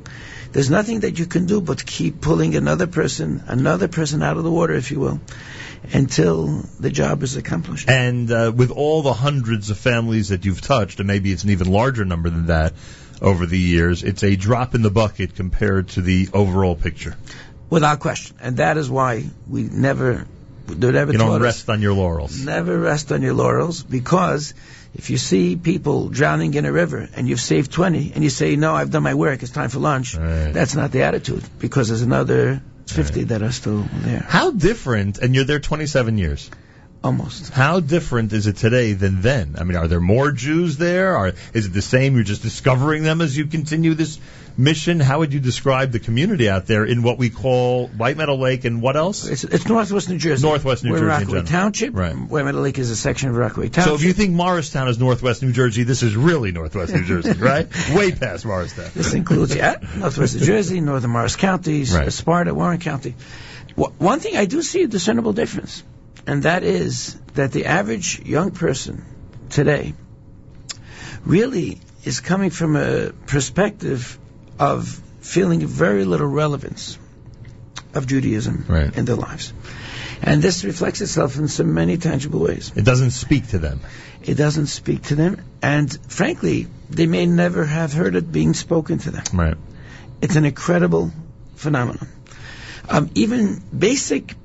There's 0.53 0.69
nothing 0.69 0.99
that 1.01 1.17
you 1.17 1.25
can 1.25 1.45
do 1.47 1.61
but 1.61 1.83
keep 1.85 2.21
pulling 2.21 2.55
another 2.55 2.85
person, 2.87 3.43
another 3.47 3.87
person 3.87 4.21
out 4.21 4.37
of 4.37 4.43
the 4.43 4.51
water, 4.51 4.73
if 4.75 4.91
you 4.91 4.99
will, 4.99 5.19
until 5.91 6.63
the 6.79 6.91
job 6.91 7.23
is 7.23 7.35
accomplished. 7.35 7.89
And 7.89 8.31
uh, 8.31 8.51
with 8.55 8.69
all 8.71 9.01
the 9.01 9.13
hundreds 9.13 9.71
of 9.71 9.77
families 9.79 10.29
that 10.29 10.45
you've 10.45 10.61
touched, 10.61 10.99
and 10.99 11.07
maybe 11.07 11.31
it's 11.31 11.43
an 11.43 11.49
even 11.49 11.71
larger 11.71 12.05
number 12.05 12.29
than 12.29 12.45
that 12.47 12.73
over 13.19 13.47
the 13.47 13.57
years, 13.57 14.03
it's 14.03 14.23
a 14.23 14.35
drop 14.35 14.75
in 14.75 14.83
the 14.83 14.91
bucket 14.91 15.35
compared 15.35 15.89
to 15.89 16.01
the 16.01 16.29
overall 16.33 16.75
picture. 16.75 17.15
Without 17.69 17.99
question. 17.99 18.37
And 18.39 18.57
that 18.57 18.77
is 18.77 18.89
why 18.89 19.25
we 19.47 19.63
never, 19.63 20.27
never 20.67 21.11
You 21.11 21.17
don't 21.17 21.35
us- 21.37 21.41
rest 21.41 21.69
on 21.69 21.81
your 21.81 21.93
laurels. 21.93 22.39
Never 22.45 22.77
rest 22.77 23.11
on 23.11 23.23
your 23.23 23.33
laurels 23.33 23.81
because 23.81 24.53
if 24.95 25.09
you 25.09 25.17
see 25.17 25.55
people 25.55 26.09
drowning 26.09 26.53
in 26.53 26.65
a 26.65 26.71
river 26.71 27.07
and 27.15 27.27
you've 27.27 27.41
saved 27.41 27.71
20 27.71 28.11
and 28.13 28.23
you 28.23 28.29
say, 28.29 28.55
no, 28.55 28.73
I've 28.75 28.91
done 28.91 29.03
my 29.03 29.13
work, 29.15 29.41
it's 29.43 29.51
time 29.51 29.69
for 29.69 29.79
lunch, 29.79 30.15
Right. 30.15 30.53
that's 30.53 30.75
not 30.75 30.91
the 30.91 31.03
attitude 31.03 31.43
because 31.59 31.87
there's 31.89 32.03
another 32.03 32.61
50 32.87 33.23
that 33.25 33.41
are 33.41 33.51
still 33.51 33.85
there. 34.05 34.19
How 34.19 34.51
different, 34.51 35.17
and 35.17 35.33
you're 35.33 35.45
there 35.45 35.59
27 35.59 36.17
years. 36.17 36.49
Almost. 37.03 37.49
How 37.51 37.81
different 37.81 38.31
is 38.31 38.47
it 38.47 38.55
today 38.55 38.93
than 38.93 39.21
then? 39.21 39.55
I 39.57 39.63
mean, 39.65 39.75
are 39.75 39.87
there 39.89 39.99
more 39.99 40.31
Jews 40.31 40.77
there? 40.77 41.17
Are, 41.17 41.33
is 41.53 41.65
it 41.65 41.73
the 41.73 41.81
same? 41.81 42.15
You're 42.15 42.23
just 42.23 42.41
discovering 42.43 43.03
them 43.03 43.19
as 43.19 43.35
you 43.35 43.45
continue 43.47 43.93
this 43.93 44.19
mission? 44.57 44.99
How 44.99 45.19
would 45.19 45.33
you 45.33 45.39
describe 45.41 45.91
the 45.91 45.99
community 45.99 46.49
out 46.49 46.65
there 46.65 46.85
in 46.85 47.03
what 47.03 47.17
we 47.17 47.29
call 47.29 47.87
White 47.87 48.15
Meadow 48.15 48.35
Lake 48.35 48.63
and 48.65 48.81
what 48.81 48.95
else? 48.95 49.27
It's, 49.27 49.43
it's 49.43 49.67
Northwest 49.67 50.09
New 50.09 50.17
Jersey. 50.17 50.47
Northwest 50.47 50.83
New 50.83 50.91
We're 50.91 50.99
Jersey 50.99 51.25
Rockaway. 51.25 51.43
Township. 51.43 51.93
Right. 51.95 52.13
Where 52.13 52.43
Meadow 52.45 52.61
Lake 52.61 52.79
is 52.79 52.89
a 52.89 52.95
section 52.95 53.29
of 53.29 53.35
Rockaway 53.35 53.69
Township. 53.69 53.89
So 53.89 53.95
if 53.95 54.03
you 54.03 54.13
think 54.13 54.31
Morristown 54.31 54.87
is 54.87 54.97
Northwest 54.97 55.43
New 55.43 55.51
Jersey, 55.51 55.83
this 55.83 56.03
is 56.03 56.15
really 56.15 56.51
Northwest 56.51 56.93
New 56.93 57.03
Jersey, 57.03 57.33
right? 57.39 57.67
Way 57.93 58.11
past 58.11 58.45
Morristown. 58.45 58.91
This 58.93 59.13
includes, 59.13 59.55
yeah, 59.55 59.75
Northwest 59.97 60.35
New 60.35 60.45
Jersey, 60.45 60.79
Northern 60.79 61.11
Morris 61.11 61.35
counties, 61.35 61.93
Right. 61.93 62.13
Sparta, 62.13 62.53
Warren 62.53 62.79
County. 62.79 63.15
One 63.75 64.19
thing 64.19 64.37
I 64.37 64.45
do 64.45 64.61
see 64.61 64.83
a 64.83 64.87
discernible 64.87 65.33
difference, 65.33 65.83
and 66.27 66.43
that 66.43 66.63
is 66.63 67.15
that 67.35 67.51
the 67.51 67.65
average 67.65 68.19
young 68.25 68.51
person 68.51 69.03
today 69.49 69.93
really 71.25 71.79
is 72.03 72.19
coming 72.19 72.49
from 72.49 72.75
a 72.75 73.11
perspective 73.27 74.19
of 74.59 74.87
feeling 75.21 75.65
very 75.65 76.05
little 76.05 76.27
relevance 76.27 76.97
of 77.93 78.07
Judaism 78.07 78.65
Right. 78.67 78.95
in 78.95 79.05
their 79.05 79.15
lives. 79.15 79.53
And 80.21 80.41
this 80.41 80.63
reflects 80.63 81.01
itself 81.01 81.37
in 81.37 81.47
so 81.47 81.63
many 81.63 81.97
tangible 81.97 82.39
ways. 82.39 82.71
It 82.75 82.85
doesn't 82.85 83.11
speak 83.11 83.49
to 83.49 83.59
them. 83.59 83.81
It 84.21 84.35
doesn't 84.35 84.67
speak 84.67 85.03
to 85.03 85.15
them, 85.15 85.41
and 85.61 85.97
frankly, 86.07 86.67
they 86.89 87.07
may 87.07 87.25
never 87.25 87.65
have 87.65 87.91
heard 87.91 88.15
it 88.15 88.31
being 88.31 88.53
spoken 88.53 88.99
to 88.99 89.11
them. 89.11 89.23
Right. 89.33 89.57
It's 90.21 90.37
an 90.37 90.45
incredible 90.45 91.11
phenomenon. 91.55 92.07
Um, 92.87 93.09
even 93.15 93.61
basic 93.77 94.35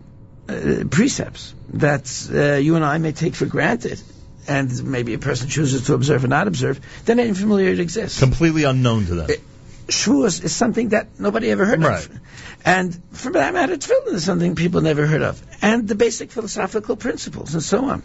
uh, 0.48 0.84
precepts 0.90 1.54
that 1.74 2.28
uh, 2.32 2.56
you 2.56 2.76
and 2.76 2.84
I 2.84 2.98
may 2.98 3.12
take 3.12 3.34
for 3.34 3.46
granted, 3.46 4.00
and 4.46 4.84
maybe 4.84 5.14
a 5.14 5.18
person 5.18 5.48
chooses 5.48 5.86
to 5.86 5.94
observe 5.94 6.24
or 6.24 6.28
not 6.28 6.48
observe, 6.48 6.80
they're 7.04 7.16
not 7.16 7.24
even 7.24 7.34
familiar 7.34 7.68
it 7.70 7.80
exists. 7.80 8.18
Completely 8.18 8.64
unknown 8.64 9.06
to 9.06 9.14
them. 9.14 9.30
It- 9.30 9.42
Shavuos 9.88 10.44
is 10.44 10.54
something 10.54 10.90
that 10.90 11.18
nobody 11.18 11.50
ever 11.50 11.64
heard 11.64 11.82
Right. 11.82 12.04
of. 12.04 12.20
And 12.64 13.00
for 13.12 13.32
that 13.32 13.54
matter, 13.54 13.76
Tefillin 13.76 14.14
is 14.14 14.24
something 14.24 14.54
people 14.54 14.82
never 14.82 15.06
heard 15.06 15.22
of. 15.22 15.40
And 15.62 15.88
the 15.88 15.94
basic 15.94 16.30
philosophical 16.30 16.94
principles 16.96 17.54
and 17.54 17.62
so 17.62 17.86
on. 17.86 18.02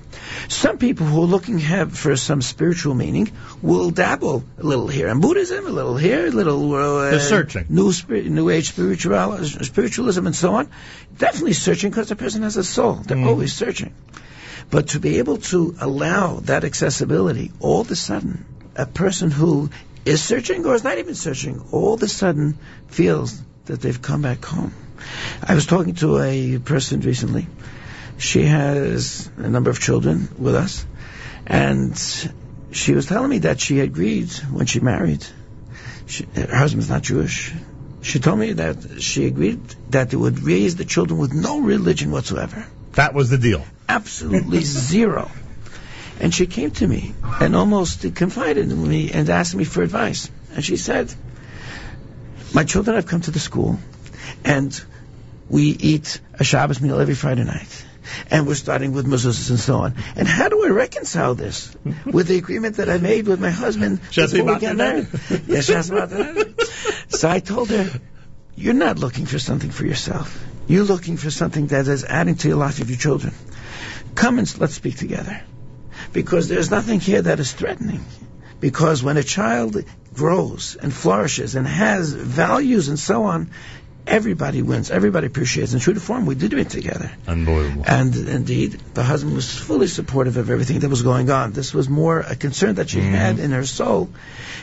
Some 0.48 0.78
people 0.78 1.06
who 1.08 1.22
are 1.24 1.26
looking 1.26 1.60
have, 1.60 1.98
for 1.98 2.16
some 2.16 2.42
spiritual 2.42 2.94
meaning 2.96 3.32
will 3.62 3.90
dabble 3.90 4.44
a 4.58 4.64
little 4.66 4.88
here 4.88 5.10
in 5.10 5.20
Buddhism, 5.20 5.68
a 5.68 5.70
little 5.72 5.98
here, 5.98 6.28
a 6.28 6.30
little... 6.32 6.74
Uh, 6.74 7.12
They're 7.12 7.20
searching. 7.20 7.66
New, 7.68 7.92
spir- 7.92 8.22
new 8.22 8.50
Age 8.50 8.70
spiritual, 8.70 9.44
spiritualism 9.46 10.26
and 10.26 10.36
so 10.36 10.54
on. 10.56 10.70
Definitely 11.18 11.54
searching 11.54 11.90
because 11.90 12.08
the 12.10 12.16
person 12.16 12.44
has 12.44 12.56
a 12.56 12.64
soul. 12.64 12.94
They're 13.06 13.18
Mm. 13.18 13.28
always 13.28 13.52
searching. 13.54 13.94
But 14.70 14.90
to 14.90 15.00
be 15.02 15.18
able 15.18 15.38
to 15.52 15.76
allow 15.82 16.40
that 16.46 16.64
accessibility, 16.64 17.52
all 17.60 17.82
of 17.82 17.92
a 17.92 17.96
sudden, 17.96 18.46
a 18.76 18.86
person 18.86 19.30
who 19.32 19.70
is 20.06 20.22
searching 20.24 20.66
or 20.66 20.76
is 20.76 20.84
not 20.84 20.98
even 20.98 21.16
searching, 21.16 21.62
all 21.72 21.94
of 21.96 22.04
a 22.04 22.08
sudden 22.08 22.58
feels 22.88 23.42
that 23.66 23.82
they've 23.82 24.02
come 24.02 24.22
back 24.22 24.44
home. 24.44 24.74
I 25.42 25.56
was 25.56 25.66
talking 25.66 25.96
to 25.96 26.20
a 26.20 26.60
person 26.60 27.02
recently. 27.02 27.48
She 28.18 28.44
has 28.44 29.30
a 29.38 29.50
number 29.50 29.70
of 29.70 29.80
children 29.80 30.30
with 30.38 30.56
us, 30.56 30.86
and 31.48 31.98
she 32.72 32.94
was 32.94 33.06
telling 33.08 33.30
me 33.30 33.40
that 33.40 33.60
she 33.60 33.80
agreed 33.80 34.32
when 34.52 34.66
she 34.66 34.80
married. 34.80 35.26
She, 36.06 36.26
her 36.36 36.56
husband's 36.56 36.90
not 36.90 37.02
Jewish. 37.02 37.54
She 38.02 38.20
told 38.20 38.40
me 38.40 38.54
that 38.54 39.02
she 39.02 39.26
agreed 39.26 39.62
that 39.90 40.10
they 40.10 40.18
would 40.18 40.40
raise 40.44 40.76
the 40.76 40.86
children 40.86 41.20
with 41.20 41.34
no 41.34 41.62
religion 41.62 42.12
whatsoever 42.12 42.66
That 42.94 43.14
was 43.14 43.30
the 43.30 43.38
deal. 43.38 43.66
absolutely 43.88 44.60
zero. 44.64 45.32
And 46.20 46.34
she 46.34 46.48
came 46.48 46.72
to 46.72 46.88
me 46.88 47.14
and 47.40 47.56
almost 47.56 48.02
confided 48.16 48.72
in 48.72 48.88
me 48.88 49.12
and 49.12 49.30
asked 49.30 49.56
me 49.56 49.64
for 49.64 49.82
advice. 49.82 50.30
And 50.56 50.64
she 50.64 50.78
said, 50.78 51.14
My 52.54 52.64
children 52.64 52.96
have 52.96 53.08
come 53.08 53.22
to 53.22 53.32
the 53.32 53.40
school 53.40 53.80
and 54.46 54.80
we 55.50 55.64
eat 55.64 56.20
a 56.34 56.44
Shabbos 56.44 56.82
meal 56.82 57.00
every 57.00 57.16
Friday 57.16 57.44
night. 57.44 57.86
And 58.30 58.46
we're 58.48 58.56
starting 58.56 58.94
with 58.94 59.06
mezuzahs 59.06 59.50
and 59.50 59.60
so 59.60 59.78
on. 59.78 59.96
And 60.16 60.28
how 60.28 60.50
do 60.50 60.64
I 60.66 60.70
reconcile 60.70 61.36
this 61.36 61.74
with 62.06 62.28
the 62.28 62.38
agreement 62.38 62.78
that 62.78 62.90
I 62.90 62.98
made 62.98 63.28
with 63.28 63.40
my 63.40 63.50
husband 63.50 64.02
before 64.14 64.44
we 64.44 64.60
got 64.60 64.76
married? 64.76 65.08
Yes, 65.48 65.68
So 67.08 67.30
I 67.30 67.40
told 67.40 67.70
her, 67.70 67.90
you're 68.56 68.74
not 68.74 69.00
looking 69.00 69.26
for 69.26 69.40
something 69.40 69.72
for 69.72 69.86
yourself. 69.86 70.44
You're 70.68 70.84
looking 70.84 71.18
for 71.18 71.32
something 71.32 71.68
that 71.68 71.88
is 71.88 72.04
adding 72.04 72.36
to 72.36 72.48
your 72.50 72.58
life 72.58 72.82
of 72.82 72.90
your 72.90 73.00
children. 73.00 73.34
Come 74.16 74.40
and 74.40 74.60
let's 74.60 74.76
speak 74.76 74.98
together. 74.98 75.42
Because 76.14 76.48
there's 76.48 76.72
nothing 76.72 77.00
here 77.00 77.22
that 77.22 77.40
is 77.40 77.52
threatening. 77.52 78.06
Because 78.60 79.04
when 79.04 79.18
a 79.18 79.24
child 79.24 79.84
grows 80.14 80.78
and 80.82 80.94
flourishes 80.94 81.56
and 81.56 81.68
has 81.68 82.14
values 82.14 82.88
and 82.88 82.98
so 82.98 83.24
on, 83.24 83.50
everybody 84.08 84.62
wins. 84.62 84.92
Everybody 84.92 85.28
appreciates. 85.28 85.74
In 85.74 85.80
true 85.80 85.94
to 85.94 86.00
form, 86.00 86.26
we 86.26 86.36
did 86.36 86.54
it 86.54 86.70
together. 86.70 87.12
Unbelievable. 87.28 87.84
And 87.88 88.16
indeed, 88.16 88.74
the 88.94 89.04
husband 89.04 89.36
was 89.36 89.54
fully 89.54 89.88
supportive 89.88 90.38
of 90.38 90.50
everything 90.50 90.80
that 90.80 90.90
was 90.90 91.02
going 91.02 91.30
on. 91.30 91.52
This 91.52 91.74
was 91.74 91.90
more 91.90 92.20
a 92.20 92.36
concern 92.36 92.76
that 92.76 92.90
she 92.90 93.00
mm-hmm. 93.00 93.14
had 93.14 93.40
in 93.40 93.52
her 93.52 93.66
soul. 93.66 94.10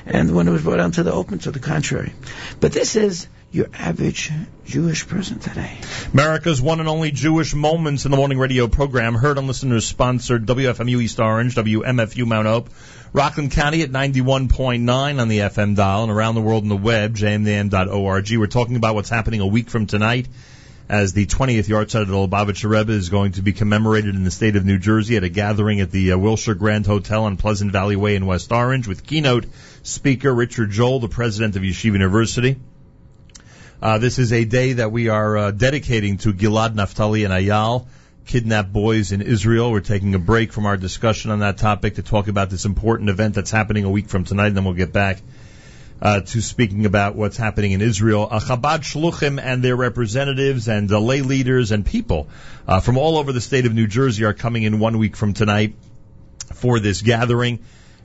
And 0.07 0.35
when 0.35 0.49
it 0.49 0.51
was 0.51 0.63
brought 0.63 0.81
out 0.81 0.95
to 0.95 1.03
the 1.03 1.13
open, 1.13 1.39
to 1.41 1.51
the 1.51 1.59
contrary. 1.59 2.13
But 2.59 2.73
this 2.73 2.97
is 2.97 3.27
your 3.53 3.67
average 3.75 4.31
Jewish 4.65 5.09
person 5.09 5.41
today. 5.41 5.79
America's 6.13 6.63
one 6.63 6.79
and 6.79 6.89
only 6.89 7.11
Jewish 7.11 7.55
Moments 7.55 8.05
in 8.05 8.13
the 8.13 8.17
Morning 8.17 8.39
radio 8.39 8.69
program, 8.69 9.15
heard 9.15 9.39
on 9.39 9.49
listeners 9.49 9.85
sponsored 9.85 10.47
WFMU 10.47 11.03
East 11.03 11.19
Orange, 11.19 11.57
WMFU 11.57 12.27
Mount 12.27 12.47
Hope, 12.47 12.71
Rockland 13.13 13.51
County 13.51 13.83
at 13.83 13.91
91.9 13.91 15.21
on 15.21 15.29
the 15.29 15.39
FM 15.39 15.75
dial, 15.75 16.05
and 16.05 16.13
around 16.13 16.37
the 16.37 16.41
world 16.41 16.63
on 16.63 16.69
the 16.69 16.77
web, 16.77 17.17
jmnam.org. 17.17 18.31
We're 18.31 18.47
talking 18.47 18.77
about 18.77 18.95
what's 18.95 19.11
happening 19.11 19.41
a 19.41 19.47
week 19.47 19.69
from 19.69 19.87
tonight 19.87 20.29
as 20.89 21.13
the 21.13 21.27
20th 21.27 21.69
Yartzeit 21.69 22.03
of 22.03 22.09
the 22.09 22.15
Lubavitcher 22.15 22.69
Rebbe 22.69 22.93
is 22.93 23.11
going 23.11 23.33
to 23.33 23.43
be 23.43 23.53
commemorated 23.53 24.15
in 24.15 24.25
the 24.25 24.31
state 24.31 24.57
of 24.57 24.65
New 24.65 24.79
Jersey 24.79 25.17
at 25.17 25.25
a 25.25 25.29
gathering 25.29 25.81
at 25.81 25.91
the 25.91 26.13
uh, 26.13 26.19
Wilshire 26.19 26.55
Grand 26.55 26.87
Hotel 26.87 27.25
on 27.25 27.37
Pleasant 27.37 27.73
Valley 27.73 27.97
Way 27.97 28.17
in 28.17 28.27
West 28.27 28.51
Orange 28.53 28.87
with 28.87 29.05
keynote 29.05 29.47
speaker 29.83 30.33
Richard 30.33 30.71
Joel, 30.71 31.01
the 31.01 31.09
president 31.09 31.57
of 31.57 31.63
Yeshiva 31.63 31.93
University. 31.93 32.57
Uh, 33.83 33.97
this 33.97 34.19
is 34.19 34.31
a 34.31 34.45
day 34.45 34.75
that 34.75 34.93
we 34.93 35.09
are 35.09 35.39
uh, 35.39 35.51
dedicating 35.53 36.19
to 36.19 36.35
Gilad 36.35 36.75
Naftali 36.75 37.25
and 37.25 37.33
Eyal 37.33 37.87
kidnapped 38.27 38.71
boys 38.71 39.11
in 39.11 39.23
Israel. 39.23 39.73
We're 39.73 39.81
taking 39.81 40.15
a 40.15 40.19
break 40.19 40.53
from 40.53 40.67
our 40.67 40.77
discussion 40.77 41.31
on 41.31 41.39
that 41.39 41.57
topic 41.57 41.95
to 41.95 42.03
talk 42.03 42.29
about 42.29 42.51
this 42.51 42.67
important 42.67 43.09
event 43.09 43.35
that's 43.35 43.51
happening 43.51 43.87
a 43.87 43.91
week 43.91 44.11
from 44.11 44.25
tonight, 44.25 44.49
and 44.49 44.57
then 44.59 44.65
we'll 44.65 44.75
get 44.75 44.93
back 44.93 45.23
uh, 46.03 46.21
to 46.21 46.43
speaking 46.43 46.85
about 46.85 47.15
what's 47.15 47.39
happening 47.39 47.73
in 47.73 47.81
Israel. 47.81 48.29
Uh, 48.31 48.39
Chabad 48.39 48.81
Shluchim 48.81 49.41
and 49.43 49.63
their 49.63 49.77
representatives 49.77 50.69
and 50.69 50.93
uh, 50.93 51.01
lay 51.01 51.23
leaders 51.23 51.73
and 51.73 51.87
people 51.87 52.29
uh, 52.69 52.81
from 52.81 52.99
all 52.99 53.17
over 53.17 53.33
the 53.33 53.41
state 53.41 53.65
of 53.65 53.73
New 53.73 53.87
Jersey 53.87 54.25
are 54.25 54.35
coming 54.35 54.65
in 54.65 54.79
one 54.79 54.99
week 54.99 55.17
from 55.17 55.33
tonight 55.33 55.75
for 56.53 56.81
this 56.81 57.01
gathering 57.01 57.61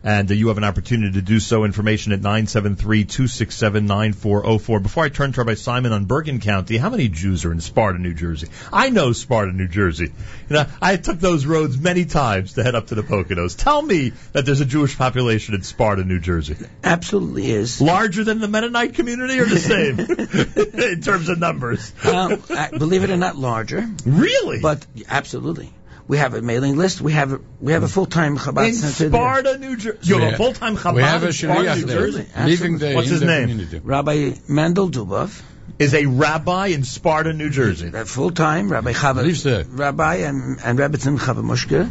and 0.05 0.31
uh, 0.31 0.35
you 0.35 0.47
have 0.49 0.57
an 0.57 0.63
opportunity 0.63 1.13
to 1.13 1.21
do 1.21 1.39
so. 1.41 1.65
Information 1.65 2.13
at 2.13 2.21
973-267-9404. 2.21 4.83
Before 4.83 5.03
I 5.03 5.09
turn 5.09 5.33
to 5.33 5.41
Rabbi 5.41 5.55
Simon 5.55 5.91
on 5.91 6.05
Bergen 6.05 6.39
County, 6.39 6.77
how 6.77 6.91
many 6.91 7.09
Jews 7.09 7.43
are 7.43 7.51
in 7.51 7.59
Sparta, 7.59 7.97
New 7.97 8.13
Jersey? 8.13 8.49
I 8.71 8.91
know 8.91 9.13
Sparta, 9.13 9.51
New 9.51 9.67
Jersey. 9.67 10.11
You 10.49 10.55
know, 10.55 10.67
I 10.79 10.97
took 10.97 11.19
those 11.19 11.47
roads 11.47 11.79
many 11.79 12.05
times 12.05 12.53
to 12.53 12.63
head 12.63 12.75
up 12.75 12.85
to 12.87 12.95
the 12.95 13.01
Poconos. 13.01 13.57
Tell 13.57 13.81
me 13.81 14.11
that 14.33 14.45
there's 14.45 14.61
a 14.61 14.65
Jewish 14.65 14.95
population 14.95 15.55
in 15.55 15.63
Sparta, 15.63 16.03
New 16.03 16.19
Jersey. 16.19 16.55
Absolutely 16.83 17.49
is. 17.49 17.81
Larger 17.81 18.23
than 18.23 18.37
the 18.39 18.47
Mennonite 18.47 18.93
community 18.93 19.39
or 19.39 19.45
the 19.45 19.57
same 19.57 19.99
in 20.93 21.01
terms 21.01 21.29
of 21.29 21.39
numbers? 21.39 21.91
Uh, 22.03 22.35
believe 22.77 23.03
it 23.03 23.09
or 23.09 23.17
not, 23.17 23.37
larger. 23.37 23.89
Really? 24.05 24.59
But 24.61 24.85
absolutely. 25.09 25.73
We 26.07 26.17
have 26.17 26.35
a 26.35 26.41
mailing 26.41 26.75
list. 26.77 27.01
We 27.01 27.13
have 27.13 27.33
a, 27.33 27.39
we 27.59 27.73
have 27.73 27.81
a 27.83 27.87
full 27.87 28.05
time 28.05 28.37
Chabad 28.37 28.67
in 28.67 28.73
center 28.75 29.09
Sparta, 29.09 29.43
there. 29.43 29.57
New 29.57 29.75
Jersey. 29.75 29.97
You 30.03 30.19
have 30.19 30.33
a 30.33 30.37
full 30.37 30.53
time 30.53 30.77
Chabad 30.77 30.95
We 30.95 31.01
have 31.01 31.23
a 31.23 31.27
in 31.27 31.33
Sparta, 31.33 31.75
New 31.77 31.87
Jersey. 31.87 32.25
living 32.37 32.77
there 32.77 32.95
What's 32.95 33.09
his 33.09 33.21
the 33.21 33.25
name? 33.25 33.49
community. 33.49 33.79
Rabbi 33.83 34.33
Mendel 34.47 34.89
Dubov, 34.89 35.41
Is 35.79 35.95
a 35.95 36.05
rabbi 36.05 36.67
in 36.67 36.83
Sparta, 36.83 37.33
New 37.33 37.49
Jersey. 37.49 37.89
that 37.89 38.07
full 38.07 38.29
time 38.31 38.69
Rabbi 38.71 38.93
Chava, 38.93 39.23
Lives 39.23 39.41
there. 39.43 39.63
Rabbi 39.63 40.15
and 40.17 40.59
and 40.63 40.77
Rebbetzin 40.77 41.17
Chava 41.17 41.43
Mushke 41.43 41.89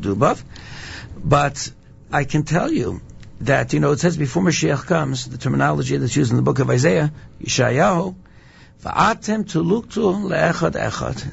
Dubov. 0.00 0.42
But 1.24 1.70
I 2.12 2.24
can 2.24 2.42
tell 2.44 2.70
you 2.70 3.00
that 3.40 3.72
you 3.72 3.80
know 3.80 3.92
it 3.92 4.00
says 4.00 4.16
before 4.18 4.42
Mashiach 4.42 4.86
comes, 4.86 5.26
the 5.28 5.38
terminology 5.38 5.96
that's 5.96 6.14
used 6.14 6.30
in 6.30 6.36
the 6.36 6.42
book 6.42 6.58
of 6.58 6.68
Isaiah, 6.70 7.10
Yeshayahu, 7.42 8.14
va'atem 8.82 9.44
tuluktu 9.44 10.14
le'echad 10.30 10.72
echad. 10.72 11.24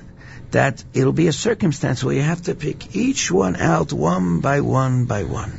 That 0.53 0.83
it'll 0.93 1.13
be 1.13 1.27
a 1.27 1.33
circumstance 1.33 2.03
where 2.03 2.15
you 2.15 2.21
have 2.21 2.43
to 2.43 2.53
pick 2.55 2.95
each 2.95 3.31
one 3.31 3.55
out 3.55 3.91
one 3.91 4.39
by 4.39 4.61
one 4.61 5.05
by 5.05 5.23
one. 5.23 5.51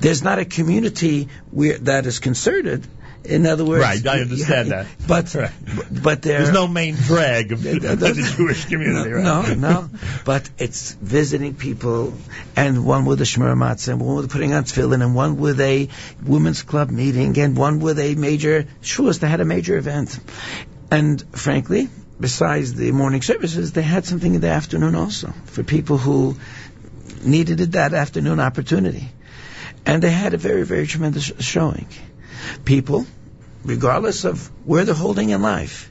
There's 0.00 0.22
not 0.22 0.38
a 0.38 0.44
community 0.44 1.28
where 1.50 1.78
that 1.78 2.06
is 2.06 2.20
concerted. 2.20 2.86
In 3.24 3.46
other 3.46 3.64
words, 3.64 3.82
Right, 3.82 4.06
I 4.06 4.20
understand 4.20 4.68
you- 4.68 4.74
that. 4.74 4.86
But 5.08 5.34
Right. 5.34 5.50
but 5.90 6.22
there 6.22 6.38
There's 6.42 6.54
no 6.54 6.68
main 6.68 6.94
drag 6.94 7.50
of, 7.50 7.64
Yeah, 7.64 7.72
of 7.92 7.98
the 8.00 8.32
Jewish 8.36 8.64
community, 8.66 9.10
right? 9.10 9.24
no, 9.24 9.54
no. 9.54 9.90
But 10.24 10.48
it's 10.56 10.92
visiting 11.02 11.54
people, 11.54 12.14
and 12.54 12.84
one 12.84 13.04
with 13.06 13.20
a 13.20 13.24
shmur 13.24 13.56
matzah, 13.56 13.88
and 13.88 14.00
one 14.00 14.16
with 14.18 14.30
putting 14.30 14.54
on 14.54 14.62
tefillin, 14.64 15.02
and 15.02 15.16
one 15.16 15.36
with 15.36 15.60
a 15.60 15.88
women's 16.24 16.62
club 16.62 16.90
meeting, 16.90 17.36
and 17.40 17.56
one 17.56 17.80
with 17.80 17.98
a 17.98 18.14
major 18.14 18.66
shuas. 18.82 19.18
They 19.18 19.28
had 19.28 19.40
a 19.40 19.44
major 19.44 19.76
event, 19.76 20.16
and 20.90 21.22
frankly, 21.32 21.88
besides 22.20 22.74
the 22.74 22.92
morning 22.92 23.22
services, 23.22 23.72
they 23.72 23.82
had 23.82 24.04
something 24.04 24.34
in 24.34 24.40
the 24.40 24.48
afternoon 24.48 24.94
also 24.94 25.32
for 25.46 25.62
people 25.62 25.98
who 25.98 26.36
needed 27.22 27.58
that 27.58 27.94
afternoon 27.94 28.40
opportunity, 28.40 29.08
and 29.86 30.02
they 30.02 30.10
had 30.10 30.34
a 30.34 30.38
very, 30.38 30.64
very 30.64 30.86
tremendous 30.86 31.32
showing. 31.40 31.86
People, 32.64 33.06
regardless 33.64 34.24
of 34.24 34.50
where 34.64 34.84
they're 34.84 34.94
holding 34.94 35.30
in 35.30 35.42
life, 35.42 35.90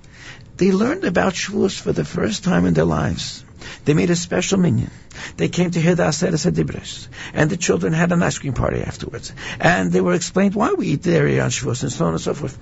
they 0.57 0.71
learned 0.71 1.03
about 1.03 1.33
Shavuos 1.33 1.79
for 1.79 1.91
the 1.91 2.05
first 2.05 2.43
time 2.43 2.65
in 2.65 2.73
their 2.73 2.85
lives. 2.85 3.43
They 3.85 3.93
made 3.93 4.09
a 4.09 4.15
special 4.15 4.59
minyan. 4.59 4.91
They 5.37 5.49
came 5.49 5.71
to 5.71 5.81
hear 5.81 5.95
the 5.95 6.03
Aseret 6.03 6.45
Adibres. 6.45 7.07
And 7.33 7.49
the 7.49 7.57
children 7.57 7.93
had 7.93 8.11
an 8.11 8.23
ice 8.23 8.37
cream 8.37 8.53
party 8.53 8.81
afterwards. 8.81 9.33
And 9.59 9.91
they 9.91 10.01
were 10.01 10.13
explained 10.13 10.55
why 10.55 10.73
we 10.73 10.87
eat 10.87 11.03
dairy 11.03 11.39
on 11.39 11.49
Shavuos 11.49 11.83
and 11.83 11.91
so 11.91 12.05
on 12.05 12.13
and 12.13 12.21
so 12.21 12.33
forth. 12.33 12.57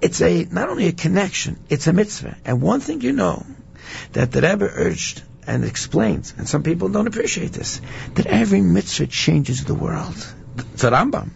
It's 0.00 0.20
a, 0.20 0.44
not 0.44 0.68
only 0.68 0.86
a 0.86 0.92
connection, 0.92 1.58
it's 1.68 1.86
a 1.86 1.92
mitzvah. 1.92 2.36
And 2.44 2.62
one 2.62 2.80
thing 2.80 3.00
you 3.00 3.12
know, 3.12 3.44
that 4.12 4.32
the 4.32 4.42
Rebbe 4.42 4.70
urged 4.72 5.22
and 5.46 5.64
explained, 5.64 6.32
and 6.36 6.48
some 6.48 6.62
people 6.62 6.88
don't 6.88 7.06
appreciate 7.06 7.52
this, 7.52 7.80
that 8.14 8.26
every 8.26 8.60
mitzvah 8.60 9.06
changes 9.06 9.64
the 9.64 9.74
world. 9.74 10.34
It's 10.74 10.84
a 10.84 10.90
Rambam. 10.90 11.30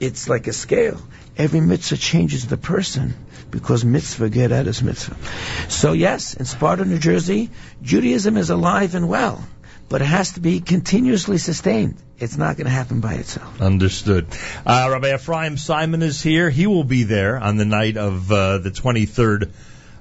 It's 0.00 0.28
like 0.28 0.46
a 0.46 0.52
scale. 0.52 1.00
Every 1.36 1.60
mitzvah 1.60 1.96
changes 1.96 2.46
the 2.46 2.56
person 2.56 3.14
because 3.54 3.84
mitzvah 3.84 4.28
get 4.28 4.50
at 4.50 4.66
is 4.66 4.82
mitzvah. 4.82 5.16
So 5.70 5.92
yes, 5.92 6.34
in 6.34 6.44
Sparta, 6.44 6.84
New 6.84 6.98
Jersey, 6.98 7.50
Judaism 7.82 8.36
is 8.36 8.50
alive 8.50 8.96
and 8.96 9.08
well, 9.08 9.46
but 9.88 10.02
it 10.02 10.06
has 10.06 10.32
to 10.32 10.40
be 10.40 10.60
continuously 10.60 11.38
sustained. 11.38 11.96
It's 12.18 12.36
not 12.36 12.56
going 12.56 12.66
to 12.66 12.72
happen 12.72 13.00
by 13.00 13.14
itself. 13.14 13.60
Understood. 13.60 14.26
Uh, 14.66 14.88
Rabbi 14.90 15.14
Ephraim 15.14 15.56
Simon 15.56 16.02
is 16.02 16.20
here. 16.20 16.50
He 16.50 16.66
will 16.66 16.84
be 16.84 17.04
there 17.04 17.38
on 17.38 17.56
the 17.56 17.64
night 17.64 17.96
of 17.96 18.30
uh, 18.30 18.58
the 18.58 18.70
23rd 18.70 19.52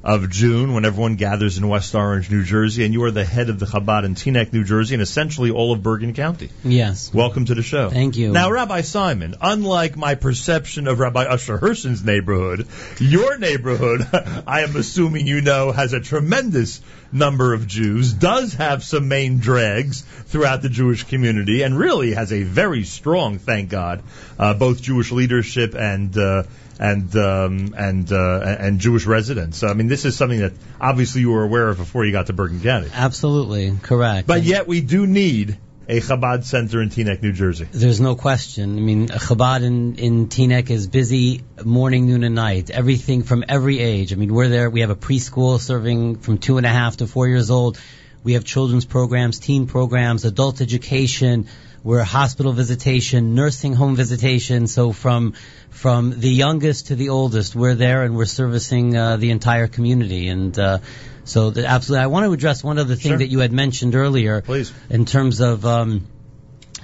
of 0.04 0.30
June 0.30 0.74
when 0.74 0.84
everyone 0.84 1.16
gathers 1.16 1.58
in 1.58 1.68
West 1.68 1.96
Orange, 1.96 2.30
New 2.30 2.44
Jersey, 2.44 2.84
and 2.84 2.94
you 2.94 3.04
are 3.04 3.12
the 3.12 3.24
head 3.24 3.50
of 3.50 3.58
the 3.58 3.66
Chabad 3.66 4.04
in 4.04 4.16
Teaneck, 4.16 4.52
New 4.52 4.66
Jersey, 4.66 4.96
and 4.96 5.02
essentially 5.02 5.50
all 5.50 5.72
of 5.72 5.82
Bergen 5.82 6.14
County. 6.14 6.50
Yes. 6.64 7.14
Welcome 7.14 7.46
to 7.46 7.56
the 7.56 7.64
show. 7.64 7.90
Thank 7.90 8.18
you. 8.18 8.32
Now, 8.32 8.52
Rabbi 8.52 8.82
Simon, 8.82 9.36
unlike 9.42 9.96
my 9.96 10.16
perception 10.16 10.88
of 10.88 11.00
Rabbi 11.00 11.24
Usher 11.24 11.58
Herson's 11.58 12.04
neighborhood, 12.04 12.68
your 13.00 13.38
neighborhood, 13.38 14.06
I 14.48 14.62
am 14.62 14.76
assuming 14.76 15.26
you 15.26 15.40
know, 15.40 15.72
has 15.72 15.94
a 15.94 16.02
tremendous 16.02 16.82
number 17.14 17.54
of 17.54 17.68
Jews, 17.68 18.14
does 18.14 18.56
have 18.56 18.84
some 18.84 19.08
main 19.08 19.40
drags 19.40 20.02
throughout 20.02 20.62
the 20.62 20.70
Jewish 20.70 21.04
community, 21.04 21.62
and 21.62 21.78
really 21.78 22.14
has 22.14 22.34
a 22.34 22.44
very 22.44 22.84
strong, 22.84 23.38
thank 23.38 23.70
God, 23.70 24.04
uh, 24.40 24.54
both 24.54 24.82
Jewish 24.82 25.12
leadership 25.12 25.76
and 25.76 26.18
uh, 26.18 26.44
and 26.80 27.16
um, 27.16 27.76
and 27.78 28.12
uh, 28.12 28.56
and 28.60 28.80
Jewish 28.80 29.06
residents. 29.06 29.58
So, 29.58 29.68
I 29.68 29.74
mean, 29.74 29.88
this 29.88 30.06
is 30.06 30.16
something 30.16 30.40
that 30.40 30.54
obviously 30.82 31.22
you 31.22 31.32
were 31.32 31.44
aware 31.44 31.70
of 31.70 31.78
before 31.78 32.06
you 32.06 32.12
got 32.12 32.28
to 32.28 32.34
Bergen 32.34 32.62
County. 32.62 32.90
Absolutely 32.94 33.78
correct. 33.82 34.28
But 34.28 34.44
yet, 34.44 34.68
we 34.68 34.82
do 34.82 35.06
need 35.08 35.58
a 35.88 36.00
Chabad 36.00 36.44
center 36.46 36.82
in 36.82 36.90
Teaneck, 36.90 37.22
New 37.22 37.34
Jersey. 37.34 37.68
There's 37.72 38.00
no 38.00 38.16
question. 38.16 38.78
I 38.78 38.82
mean, 38.82 39.08
Chabad 39.08 39.64
in, 39.64 39.96
in 39.96 40.28
Teaneck 40.28 40.70
is 40.70 40.88
busy 40.88 41.44
morning, 41.64 42.08
noon, 42.08 42.24
and 42.24 42.36
night. 42.36 42.70
Everything 42.70 43.24
from 43.24 43.44
every 43.48 43.80
age. 43.80 44.14
I 44.14 44.16
mean, 44.16 44.34
we're 44.34 44.48
there. 44.48 44.70
We 44.70 44.82
have 44.82 44.90
a 44.90 44.96
preschool 44.96 45.60
serving 45.60 46.18
from 46.18 46.38
two 46.38 46.58
and 46.58 46.66
a 46.66 46.70
half 46.70 46.98
to 46.98 47.08
four 47.08 47.28
years 47.28 47.52
old. 47.52 47.80
We 48.24 48.34
have 48.34 48.46
children's 48.46 48.86
programs, 48.86 49.40
teen 49.40 49.68
programs, 49.68 50.24
adult 50.24 50.62
education. 50.62 51.48
We're 51.84 52.04
hospital 52.04 52.54
visitation, 52.54 53.36
nursing 53.36 53.74
home 53.74 53.98
visitation. 53.98 54.68
So 54.68 54.94
from 54.94 55.34
from 55.70 56.18
the 56.18 56.30
youngest 56.30 56.88
to 56.88 56.96
the 56.96 57.10
oldest, 57.10 57.56
we're 57.56 57.76
there 57.76 58.04
and 58.04 58.16
we're 58.16 58.24
servicing 58.24 58.96
uh, 58.96 59.18
the 59.18 59.32
entire 59.32 59.68
community. 59.68 60.30
And 60.30 60.58
uh, 60.58 60.80
so, 61.26 61.52
the, 61.52 61.66
absolutely, 61.66 62.04
I 62.04 62.08
want 62.08 62.26
to 62.26 62.34
address 62.34 62.64
one 62.64 62.78
other 62.80 62.96
thing 62.96 63.12
Sure. 63.12 63.18
that 63.18 63.28
you 63.28 63.40
had 63.40 63.52
mentioned 63.52 63.96
earlier 63.96 64.42
Please. 64.42 64.74
in 64.90 65.06
terms 65.06 65.40
of 65.40 65.66
um, 65.66 66.08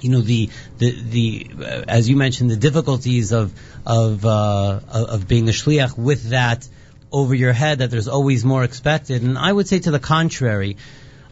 you 0.00 0.10
know 0.10 0.20
the 0.20 0.50
the 0.78 1.02
the 1.02 1.50
uh, 1.58 1.84
as 1.88 2.08
you 2.08 2.16
mentioned 2.16 2.50
the 2.50 2.56
difficulties 2.56 3.32
of 3.32 3.52
of 3.86 4.24
uh, 4.24 4.80
of 4.88 5.28
being 5.28 5.48
a 5.48 5.52
shliach 5.52 5.96
with 5.96 6.30
that 6.30 6.68
over 7.12 7.34
your 7.34 7.52
head 7.52 7.78
that 7.78 7.90
there's 7.90 8.08
always 8.08 8.44
more 8.44 8.64
expected 8.64 9.22
and 9.22 9.36
I 9.36 9.52
would 9.52 9.68
say 9.68 9.78
to 9.80 9.90
the 9.90 9.98
contrary 9.98 10.76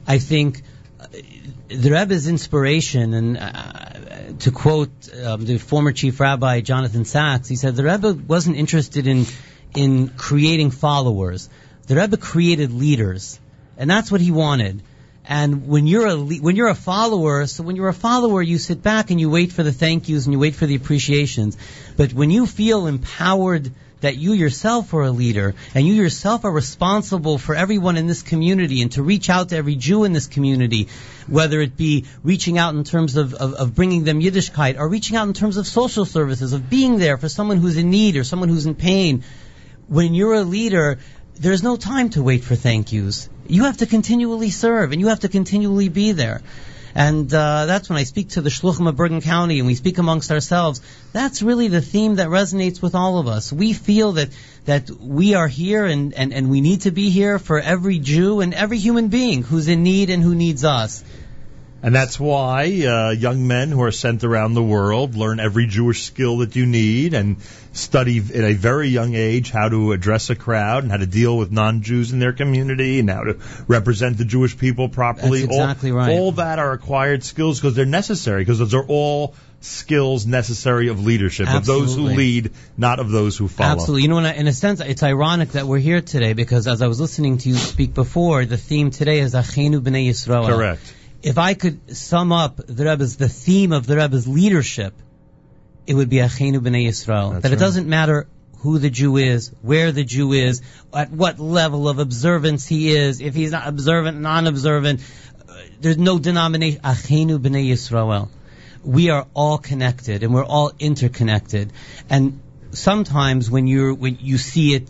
I 0.07 0.19
think 0.19 0.63
uh, 1.01 1.07
the 1.69 1.91
Rebbe's 1.91 2.29
inspiration 2.29 3.15
and 3.15 3.39
uh, 3.39 4.33
to 4.41 4.51
quote 4.51 4.91
um, 5.25 5.45
the 5.45 5.59
former 5.59 5.93
chief 5.93 6.21
rabbi 6.21 6.61
Jonathan 6.61 7.05
Sacks 7.05 7.49
he 7.49 7.57
said 7.57 7.77
the 7.77 7.85
Rebbe 7.85 8.13
wasn't 8.27 8.57
interested 8.57 9.07
in 9.07 9.27
in 9.75 10.09
creating 10.09 10.71
followers 10.71 11.49
the 11.89 11.97
Rebbe 11.97 12.17
created 12.17 12.73
leaders 12.73 13.41
and 13.77 13.91
that's 13.91 14.13
what 14.13 14.21
he 14.21 14.31
wanted 14.31 14.83
and 15.29 15.69
when 15.69 15.87
you're 15.87 16.07
a 16.07 16.15
le- 16.15 16.37
when 16.37 16.57
you're 16.57 16.69
a 16.69 16.75
follower, 16.75 17.47
so 17.47 17.63
when 17.63 17.77
you're 17.77 17.89
a 17.89 17.93
follower, 17.93 18.41
you 18.41 18.57
sit 18.57 18.83
back 18.83 19.11
and 19.11 19.21
you 19.21 19.29
wait 19.29 19.53
for 19.53 19.63
the 19.63 19.73
thank 19.73 20.09
yous 20.09 20.25
and 20.25 20.33
you 20.33 20.39
wait 20.39 20.55
for 20.55 20.65
the 20.65 20.75
appreciations. 20.75 21.59
But 21.99 22.15
when 22.15 22.31
you 22.31 22.47
feel 22.47 22.87
empowered 22.87 23.71
that 24.01 24.17
you 24.17 24.33
yourself 24.33 24.95
are 24.95 25.03
a 25.03 25.11
leader 25.11 25.55
and 25.75 25.87
you 25.87 25.93
yourself 25.93 26.47
are 26.47 26.51
responsible 26.51 27.37
for 27.37 27.55
everyone 27.55 27.99
in 27.99 28.07
this 28.07 28.23
community 28.23 28.81
and 28.81 28.93
to 28.93 29.03
reach 29.03 29.29
out 29.29 29.51
to 29.51 29.57
every 29.57 29.75
Jew 29.75 30.05
in 30.05 30.15
this 30.15 30.29
community, 30.29 30.89
whether 31.27 31.61
it 31.61 31.77
be 31.77 32.07
reaching 32.23 32.57
out 32.57 32.75
in 32.75 32.85
terms 32.85 33.17
of, 33.17 33.35
of, 33.35 33.53
of 33.53 33.75
bringing 33.75 34.05
them 34.05 34.21
Yiddishkeit 34.21 34.79
or 34.79 34.89
reaching 34.89 35.17
out 35.17 35.29
in 35.29 35.35
terms 35.35 35.59
of 35.59 35.67
social 35.67 36.07
services, 36.07 36.55
of 36.55 36.71
being 36.71 36.99
there 36.99 37.19
for 37.19 37.29
someone 37.29 37.59
who's 37.59 37.77
in 37.77 37.91
need 37.91 38.17
or 38.17 38.25
someone 38.25 38.49
who's 38.49 38.65
in 38.65 38.77
pain, 38.77 39.25
when 39.89 40.15
you're 40.15 40.35
a 40.35 40.43
leader, 40.43 40.99
there's 41.41 41.63
no 41.63 41.77
time 41.77 42.11
to 42.11 42.23
wait 42.23 42.45
for 42.45 42.55
thank 42.55 42.93
yous. 42.93 43.29
You 43.47 43.65
have 43.65 43.79
to 43.79 43.87
continually 43.87 44.51
serve 44.51 44.93
and 44.93 45.01
you 45.01 45.09
have 45.09 45.21
to 45.21 45.29
continually 45.29 45.89
be 45.89 46.13
there. 46.13 46.43
And 46.95 47.33
uh, 47.33 47.67
that's 47.67 47.89
when 47.89 47.99
I 47.99 48.05
speak 48.05 48.31
to 48.31 48.41
the 48.41 48.51
Shluchim 48.51 48.89
of 48.89 48.97
Bergen 48.97 49.21
County 49.21 49.59
and 49.59 49.67
we 49.67 49.75
speak 49.75 49.99
amongst 49.99 50.33
ourselves. 50.33 50.81
That's 51.13 51.43
really 51.43 51.69
the 51.69 51.81
theme 51.81 52.17
that 52.17 52.29
resonates 52.29 52.83
with 52.83 52.95
all 52.95 53.19
of 53.19 53.29
us. 53.29 53.53
We 53.53 53.73
feel 53.73 54.13
that 54.13 54.31
that 54.65 54.91
we 54.91 55.35
are 55.35 55.49
here 55.49 55.85
and, 55.87 56.13
and, 56.13 56.35
and 56.35 56.51
we 56.51 56.61
need 56.61 56.83
to 56.83 56.91
be 56.91 57.09
here 57.09 57.39
for 57.39 57.59
every 57.59 57.99
Jew 57.99 58.41
and 58.41 58.53
every 58.53 58.79
human 58.79 59.09
being 59.09 59.43
who's 59.43 59.69
in 59.69 59.83
need 59.83 60.11
and 60.11 60.23
who 60.23 60.35
needs 60.35 60.65
us. 60.65 61.03
And 61.81 61.95
that's 61.95 62.19
why 62.19 62.65
uh, 62.65 63.11
young 63.11 63.47
men 63.47 63.71
who 63.71 63.83
are 63.83 63.93
sent 63.93 64.25
around 64.25 64.55
the 64.55 64.63
world 64.63 65.15
learn 65.15 65.39
every 65.39 65.67
Jewish 65.67 66.03
skill 66.03 66.39
that 66.39 66.57
you 66.57 66.67
need 66.67 67.15
and 67.15 67.37
study 67.73 68.19
at 68.19 68.45
a 68.45 68.55
very 68.55 68.89
young 68.89 69.15
age 69.15 69.51
how 69.51 69.69
to 69.69 69.93
address 69.93 70.29
a 70.31 70.35
crowd 70.35 70.83
and 70.83 70.91
how 70.91 70.99
to 70.99 71.07
deal 71.07 71.39
with 71.39 71.53
non-Jews 71.53 72.13
in 72.13 72.19
their 72.19 72.33
community 72.33 72.99
and 72.99 73.09
how 73.09 73.23
to 73.23 73.39
represent 73.69 74.19
the 74.19 74.25
Jewish 74.25 74.59
people 74.59 74.89
properly. 74.89 75.43
That's 75.43 75.55
exactly 75.55 75.93
all, 75.93 75.97
right. 75.97 76.19
All 76.19 76.33
that 76.33 76.59
are 76.59 76.73
acquired 76.73 77.23
skills 77.23 77.61
because 77.61 77.77
they're 77.77 77.87
necessary 77.87 78.43
because 78.43 78.59
those 78.59 78.75
are 78.75 78.85
all 78.85 79.37
skills 79.61 80.27
necessary 80.27 80.89
of 80.89 81.05
leadership, 81.05 81.49
of 81.49 81.65
those 81.65 81.95
who 81.95 82.03
lead, 82.03 82.53
not 82.77 82.99
of 82.99 83.11
those 83.11 83.37
who 83.37 83.47
follow. 83.47 83.73
Absolutely. 83.73 84.03
You 84.03 84.09
know, 84.09 84.19
in 84.19 84.27
a, 84.27 84.33
in 84.33 84.47
a 84.49 84.53
sense, 84.53 84.81
it's 84.81 85.03
ironic 85.05 85.51
that 85.51 85.67
we're 85.67 85.79
here 85.79 86.01
today 86.01 86.33
because 86.33 86.67
as 86.67 86.83
I 86.83 86.89
was 86.89 87.01
listening 87.01 87.39
to 87.39 87.49
you 87.49 87.55
speak 87.55 87.95
before, 87.95 88.45
the 88.45 88.57
theme 88.57 88.91
today 88.91 89.21
is 89.21 89.35
Achenu 89.35 89.81
B'nai 89.81 90.09
Yisrael. 90.09 90.47
Correct. 90.49 90.95
If 91.23 91.39
I 91.39 91.55
could 91.55 91.97
sum 91.97 92.33
up 92.33 92.57
the 92.57 92.85
Rebbe's, 92.85 93.17
the 93.17 93.29
theme 93.29 93.73
of 93.73 93.87
the 93.87 93.97
Rebbe's 93.97 94.29
leadership, 94.29 94.95
it 95.87 95.95
would 95.95 96.09
be 96.09 96.17
Achenu 96.17 96.59
B'nai 96.59 96.87
Yisrael. 96.87 97.33
That's 97.33 97.43
that 97.43 97.49
it 97.53 97.55
right. 97.55 97.59
doesn't 97.59 97.89
matter 97.89 98.29
who 98.59 98.79
the 98.79 98.91
Jew 98.91 99.17
is, 99.17 99.53
where 99.63 99.93
the 99.93 100.05
Jew 100.05 100.33
is, 100.33 100.63
at 100.93 101.11
what 101.11 101.39
level 101.39 101.89
of 101.89 101.99
observance 101.99 102.67
he 102.67 102.91
is, 102.91 103.21
if 103.21 103.35
he's 103.35 103.53
not 103.53 103.67
observant, 103.67 104.21
non-observant, 104.21 105.01
uh, 105.49 105.55
there's 105.81 105.99
no 105.99 106.19
denomination. 106.19 106.81
Achenu 106.83 107.39
B'nai 107.39 107.69
Yisrael. 107.69 108.29
We 108.85 109.11
are 109.11 109.27
all 109.35 109.59
connected 109.59 110.23
and 110.23 110.33
we're 110.35 110.45
all 110.45 110.73
interconnected. 110.79 111.73
And 112.09 112.41
sometimes 112.73 113.51
when 113.51 113.67
you're, 113.67 113.95
when 113.95 114.19
you 114.21 114.39
see 114.39 114.75
it, 114.75 114.89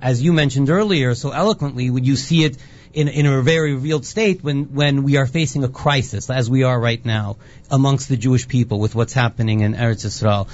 as 0.00 0.22
you 0.22 0.32
mentioned 0.32 0.70
earlier 0.70 1.14
so 1.14 1.30
eloquently, 1.30 1.90
when 1.90 2.04
you 2.04 2.16
see 2.16 2.44
it 2.44 2.56
in, 2.92 3.08
in 3.08 3.26
a 3.26 3.42
very 3.42 3.74
real 3.74 4.02
state 4.02 4.42
when, 4.42 4.74
when 4.74 5.02
we 5.02 5.16
are 5.16 5.26
facing 5.26 5.64
a 5.64 5.68
crisis, 5.68 6.30
as 6.30 6.50
we 6.50 6.64
are 6.64 6.78
right 6.78 7.04
now, 7.04 7.36
amongst 7.70 8.08
the 8.08 8.16
Jewish 8.16 8.48
people 8.48 8.80
with 8.80 8.94
what's 8.94 9.12
happening 9.12 9.60
in 9.60 9.74
Eretz 9.74 10.04
Yisrael. 10.04 10.48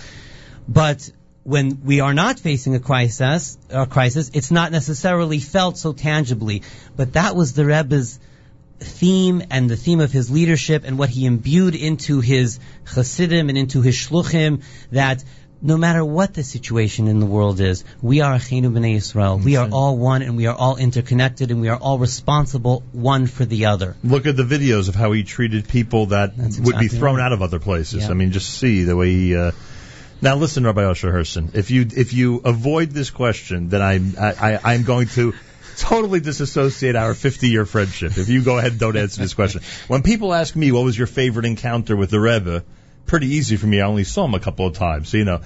But 0.68 1.10
when 1.44 1.82
we 1.84 2.00
are 2.00 2.12
not 2.12 2.38
facing 2.38 2.74
a 2.74 2.80
crisis, 2.80 3.56
a 3.70 3.86
crisis, 3.86 4.30
it's 4.34 4.50
not 4.50 4.72
necessarily 4.72 5.38
felt 5.38 5.78
so 5.78 5.92
tangibly. 5.92 6.62
But 6.96 7.14
that 7.14 7.36
was 7.36 7.52
the 7.52 7.64
Rebbe's 7.64 8.18
theme 8.80 9.42
and 9.50 9.70
the 9.70 9.76
theme 9.76 10.00
of 10.00 10.12
his 10.12 10.30
leadership 10.30 10.82
and 10.84 10.98
what 10.98 11.08
he 11.08 11.24
imbued 11.24 11.74
into 11.74 12.20
his 12.20 12.58
chassidim 12.92 13.48
and 13.48 13.56
into 13.56 13.80
his 13.80 13.94
Shluchim 13.94 14.62
that 14.90 15.24
no 15.66 15.76
matter 15.76 16.04
what 16.04 16.32
the 16.32 16.44
situation 16.44 17.08
in 17.08 17.18
the 17.18 17.26
world 17.26 17.60
is, 17.60 17.84
we 18.00 18.20
are 18.20 18.34
Achenu 18.34 18.70
B'nai 18.72 18.96
Yisrael. 18.96 19.42
We 19.42 19.56
are 19.56 19.68
all 19.68 19.98
one 19.98 20.22
and 20.22 20.36
we 20.36 20.46
are 20.46 20.54
all 20.54 20.76
interconnected 20.76 21.50
and 21.50 21.60
we 21.60 21.68
are 21.68 21.76
all 21.76 21.98
responsible 21.98 22.84
one 22.92 23.26
for 23.26 23.44
the 23.44 23.66
other. 23.66 23.96
Look 24.04 24.26
at 24.26 24.36
the 24.36 24.44
videos 24.44 24.88
of 24.88 24.94
how 24.94 25.10
he 25.10 25.24
treated 25.24 25.66
people 25.68 26.06
that 26.06 26.36
That's 26.36 26.60
would 26.60 26.78
be 26.78 26.86
thrown 26.86 27.16
right. 27.16 27.24
out 27.24 27.32
of 27.32 27.42
other 27.42 27.58
places. 27.58 28.04
Yeah. 28.04 28.10
I 28.10 28.14
mean, 28.14 28.30
just 28.30 28.48
see 28.58 28.84
the 28.84 28.96
way 28.96 29.10
he. 29.10 29.36
Uh, 29.36 29.50
now 30.22 30.36
listen, 30.36 30.64
Rabbi 30.64 30.82
Osher 30.82 31.12
Herson. 31.12 31.54
If 31.54 31.72
you 31.72 31.86
if 31.96 32.12
you 32.12 32.40
avoid 32.44 32.90
this 32.90 33.10
question, 33.10 33.68
then 33.68 33.82
I'm 33.82 34.14
I, 34.18 34.52
I, 34.52 34.72
I'm 34.72 34.84
going 34.84 35.08
to 35.08 35.34
totally 35.78 36.20
disassociate 36.20 36.94
our 36.94 37.12
50 37.12 37.48
year 37.48 37.66
friendship. 37.66 38.16
If 38.16 38.28
you 38.28 38.42
go 38.42 38.56
ahead 38.56 38.72
and 38.72 38.80
don't 38.80 38.96
answer 38.96 39.20
this 39.20 39.34
question, 39.34 39.62
when 39.88 40.02
people 40.02 40.32
ask 40.32 40.54
me 40.54 40.70
what 40.70 40.84
was 40.84 40.96
your 40.96 41.08
favorite 41.08 41.44
encounter 41.44 41.96
with 41.96 42.10
the 42.10 42.20
Rebbe, 42.20 42.64
pretty 43.06 43.28
easy 43.28 43.56
for 43.56 43.66
me. 43.66 43.80
I 43.80 43.86
only 43.86 44.04
saw 44.04 44.24
him 44.24 44.34
a 44.34 44.40
couple 44.40 44.66
of 44.66 44.74
times. 44.74 45.08
So, 45.08 45.16
you 45.16 45.24
know, 45.24 45.40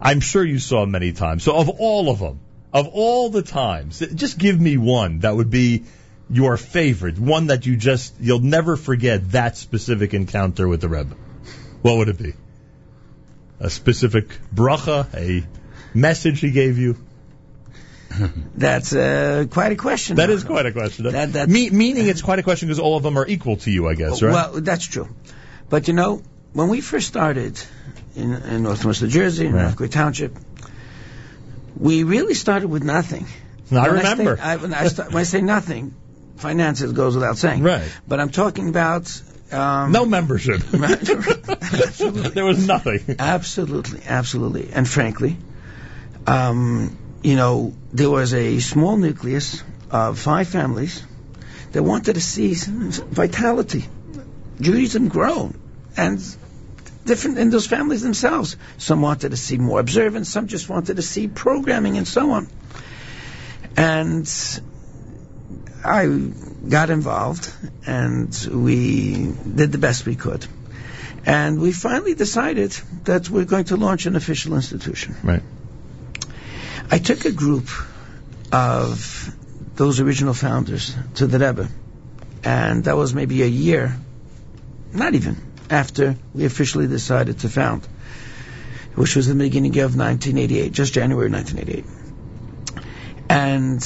I'm 0.00 0.20
sure 0.20 0.44
you 0.44 0.58
saw 0.58 0.82
him 0.82 0.90
many 0.90 1.12
times. 1.12 1.42
So 1.42 1.56
of 1.56 1.68
all 1.68 2.10
of 2.10 2.18
them, 2.18 2.40
of 2.72 2.88
all 2.88 3.30
the 3.30 3.42
times, 3.42 3.98
just 3.98 4.38
give 4.38 4.60
me 4.60 4.76
one 4.76 5.20
that 5.20 5.34
would 5.34 5.50
be 5.50 5.84
your 6.28 6.56
favorite, 6.56 7.18
one 7.18 7.46
that 7.48 7.66
you 7.66 7.76
just 7.76 8.14
you'll 8.20 8.40
never 8.40 8.76
forget 8.76 9.30
that 9.32 9.56
specific 9.56 10.12
encounter 10.12 10.68
with 10.68 10.80
the 10.80 10.88
Rebbe. 10.88 11.14
What 11.82 11.98
would 11.98 12.08
it 12.08 12.18
be? 12.18 12.34
A 13.60 13.70
specific 13.70 14.28
bracha, 14.54 15.06
a 15.14 15.46
message 15.96 16.40
he 16.40 16.50
gave 16.50 16.78
you. 16.78 16.96
That's 18.54 18.92
uh, 18.94 19.46
quite 19.50 19.72
a 19.72 19.76
question. 19.76 20.16
That 20.16 20.30
is 20.30 20.44
quite 20.44 20.66
a 20.66 20.72
question. 20.72 21.04
That- 21.04 21.48
Me- 21.48 21.70
meaning 21.70 22.06
it's 22.06 22.22
quite 22.22 22.38
a 22.38 22.42
question 22.42 22.68
because 22.68 22.80
all 22.80 22.96
of 22.96 23.02
them 23.02 23.18
are 23.18 23.26
equal 23.26 23.56
to 23.58 23.70
you, 23.70 23.88
I 23.88 23.94
guess, 23.94 24.22
right? 24.22 24.32
Well, 24.32 24.60
that's 24.60 24.84
true. 24.84 25.08
But 25.68 25.88
you 25.88 25.94
know, 25.94 26.22
when 26.52 26.68
we 26.68 26.80
first 26.80 27.06
started 27.08 27.60
in, 28.14 28.32
in 28.32 28.62
northwest 28.62 29.02
New 29.02 29.08
Jersey, 29.08 29.46
in 29.46 29.54
Right. 29.54 29.64
Rockaway 29.66 29.88
Township, 29.88 30.36
we 31.78 32.04
really 32.04 32.34
started 32.34 32.68
with 32.68 32.82
nothing. 32.82 33.26
I 33.70 33.74
When 33.88 33.96
remember. 33.96 34.36
say, 34.36 34.42
I, 34.42 34.56
when, 34.56 34.72
I 34.74 34.86
start, 34.88 35.08
when 35.12 35.20
I 35.20 35.24
say 35.24 35.40
nothing, 35.40 35.94
finances 36.36 36.92
goes 36.92 37.14
without 37.14 37.36
saying. 37.36 37.62
Right. 37.62 37.88
But 38.06 38.20
I'm 38.20 38.30
talking 38.30 38.68
about. 38.68 39.22
Um, 39.52 39.92
no 39.92 40.04
membership. 40.06 40.60
There 40.70 42.44
was 42.44 42.66
nothing. 42.66 43.16
Absolutely, 43.18 44.00
absolutely. 44.06 44.70
And 44.72 44.88
frankly, 44.88 45.36
um, 46.26 46.96
you 47.22 47.36
know, 47.36 47.74
there 47.92 48.10
was 48.10 48.34
a 48.34 48.58
small 48.60 48.96
nucleus 48.96 49.62
of 49.90 50.18
five 50.18 50.48
families 50.48 51.02
that 51.72 51.82
wanted 51.82 52.14
to 52.14 52.20
see 52.20 52.54
some 52.54 52.90
vitality, 52.90 53.84
Judaism 54.60 55.08
grow, 55.08 55.52
and 55.96 56.20
different 57.04 57.38
in 57.38 57.50
those 57.50 57.66
families 57.66 58.02
themselves. 58.02 58.56
Some 58.78 59.00
wanted 59.00 59.30
to 59.30 59.36
see 59.36 59.58
more 59.58 59.80
observance, 59.80 60.28
some 60.28 60.48
just 60.48 60.68
wanted 60.68 60.96
to 60.96 61.02
see 61.02 61.28
programming 61.28 61.96
and 61.96 62.06
so 62.06 62.30
on. 62.32 62.48
And 63.76 64.28
I 65.84 66.06
got 66.68 66.90
involved, 66.90 67.52
and 67.86 68.34
we 68.50 69.32
did 69.54 69.72
the 69.72 69.78
best 69.78 70.04
we 70.06 70.16
could. 70.16 70.46
And 71.24 71.60
we 71.60 71.72
finally 71.72 72.14
decided 72.14 72.72
that 73.04 73.28
we're 73.28 73.44
going 73.44 73.64
to 73.66 73.76
launch 73.76 74.06
an 74.06 74.16
official 74.16 74.54
institution. 74.54 75.16
Right. 75.22 75.42
I 76.90 76.98
took 76.98 77.24
a 77.24 77.32
group 77.32 77.68
of 78.52 79.34
those 79.74 80.00
original 80.00 80.34
founders 80.34 80.94
to 81.16 81.26
the 81.26 81.38
Rebbe, 81.38 81.68
and 82.44 82.84
that 82.84 82.96
was 82.96 83.12
maybe 83.12 83.42
a 83.42 83.46
year, 83.46 83.96
not 84.92 85.14
even, 85.14 85.36
after 85.70 86.16
we 86.34 86.44
officially 86.44 86.86
decided 86.86 87.40
to 87.40 87.48
found, 87.48 87.86
which 88.94 89.16
was 89.16 89.26
the 89.26 89.34
beginning 89.34 89.78
of 89.78 89.96
1988, 89.96 90.72
just 90.72 90.92
January 90.92 91.30
1988. 91.30 91.84
And 93.28 93.80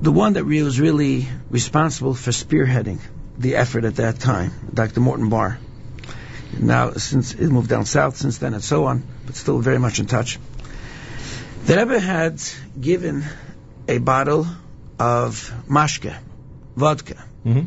the 0.00 0.12
one 0.12 0.34
that 0.34 0.44
was 0.44 0.80
really 0.80 1.28
responsible 1.50 2.14
for 2.14 2.30
spearheading 2.30 3.00
the 3.38 3.56
effort 3.56 3.84
at 3.84 3.96
that 3.96 4.20
time, 4.20 4.52
Dr. 4.72 5.00
Morton 5.00 5.28
Barr. 5.28 5.58
Now, 6.58 6.92
since 6.92 7.32
it 7.32 7.48
moved 7.48 7.68
down 7.68 7.84
south 7.84 8.16
since 8.16 8.38
then 8.38 8.54
and 8.54 8.62
so 8.62 8.84
on, 8.84 9.02
but 9.26 9.34
still 9.34 9.58
very 9.58 9.78
much 9.78 9.98
in 9.98 10.06
touch. 10.06 10.38
The 11.66 11.76
Rebbe 11.76 11.98
had 11.98 12.40
given 12.80 13.24
a 13.88 13.98
bottle 13.98 14.46
of 14.98 15.52
mashke, 15.68 16.14
vodka. 16.76 17.24
Mhm. 17.44 17.66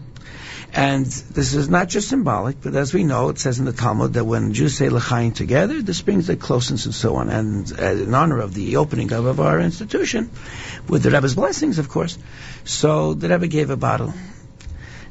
And 0.74 1.06
this 1.06 1.54
is 1.56 1.70
not 1.70 1.90
just 1.90 2.10
symbolic, 2.10 2.62
but 2.62 2.76
as 2.76 2.94
we 2.94 3.04
know, 3.04 3.30
it 3.30 3.40
says 3.40 3.58
in 3.58 3.66
the 3.66 3.74
Talmud 3.74 4.14
that 4.14 4.26
when 4.26 4.54
Jews 4.54 4.78
say 4.78 4.90
l'chaim 4.90 5.32
together, 5.32 5.82
this 5.82 6.02
brings 6.02 6.28
their 6.28 6.36
closeness 6.36 6.86
and 6.86 6.94
so 6.94 7.16
on. 7.16 7.30
And 7.30 7.72
uh, 7.80 7.86
in 7.94 8.14
honor 8.14 8.40
of 8.40 8.54
the 8.54 8.78
opening 8.78 9.12
of, 9.14 9.26
of 9.26 9.40
our 9.40 9.60
institution, 9.60 10.30
with 10.88 11.04
the 11.04 11.12
Rebbe's 11.12 11.36
blessings, 11.36 11.80
of 11.80 11.90
course, 11.90 12.18
so 12.64 13.14
the 13.14 13.30
Rebbe 13.30 13.48
gave 13.48 13.70
a 13.70 13.78
bottle. 13.78 14.14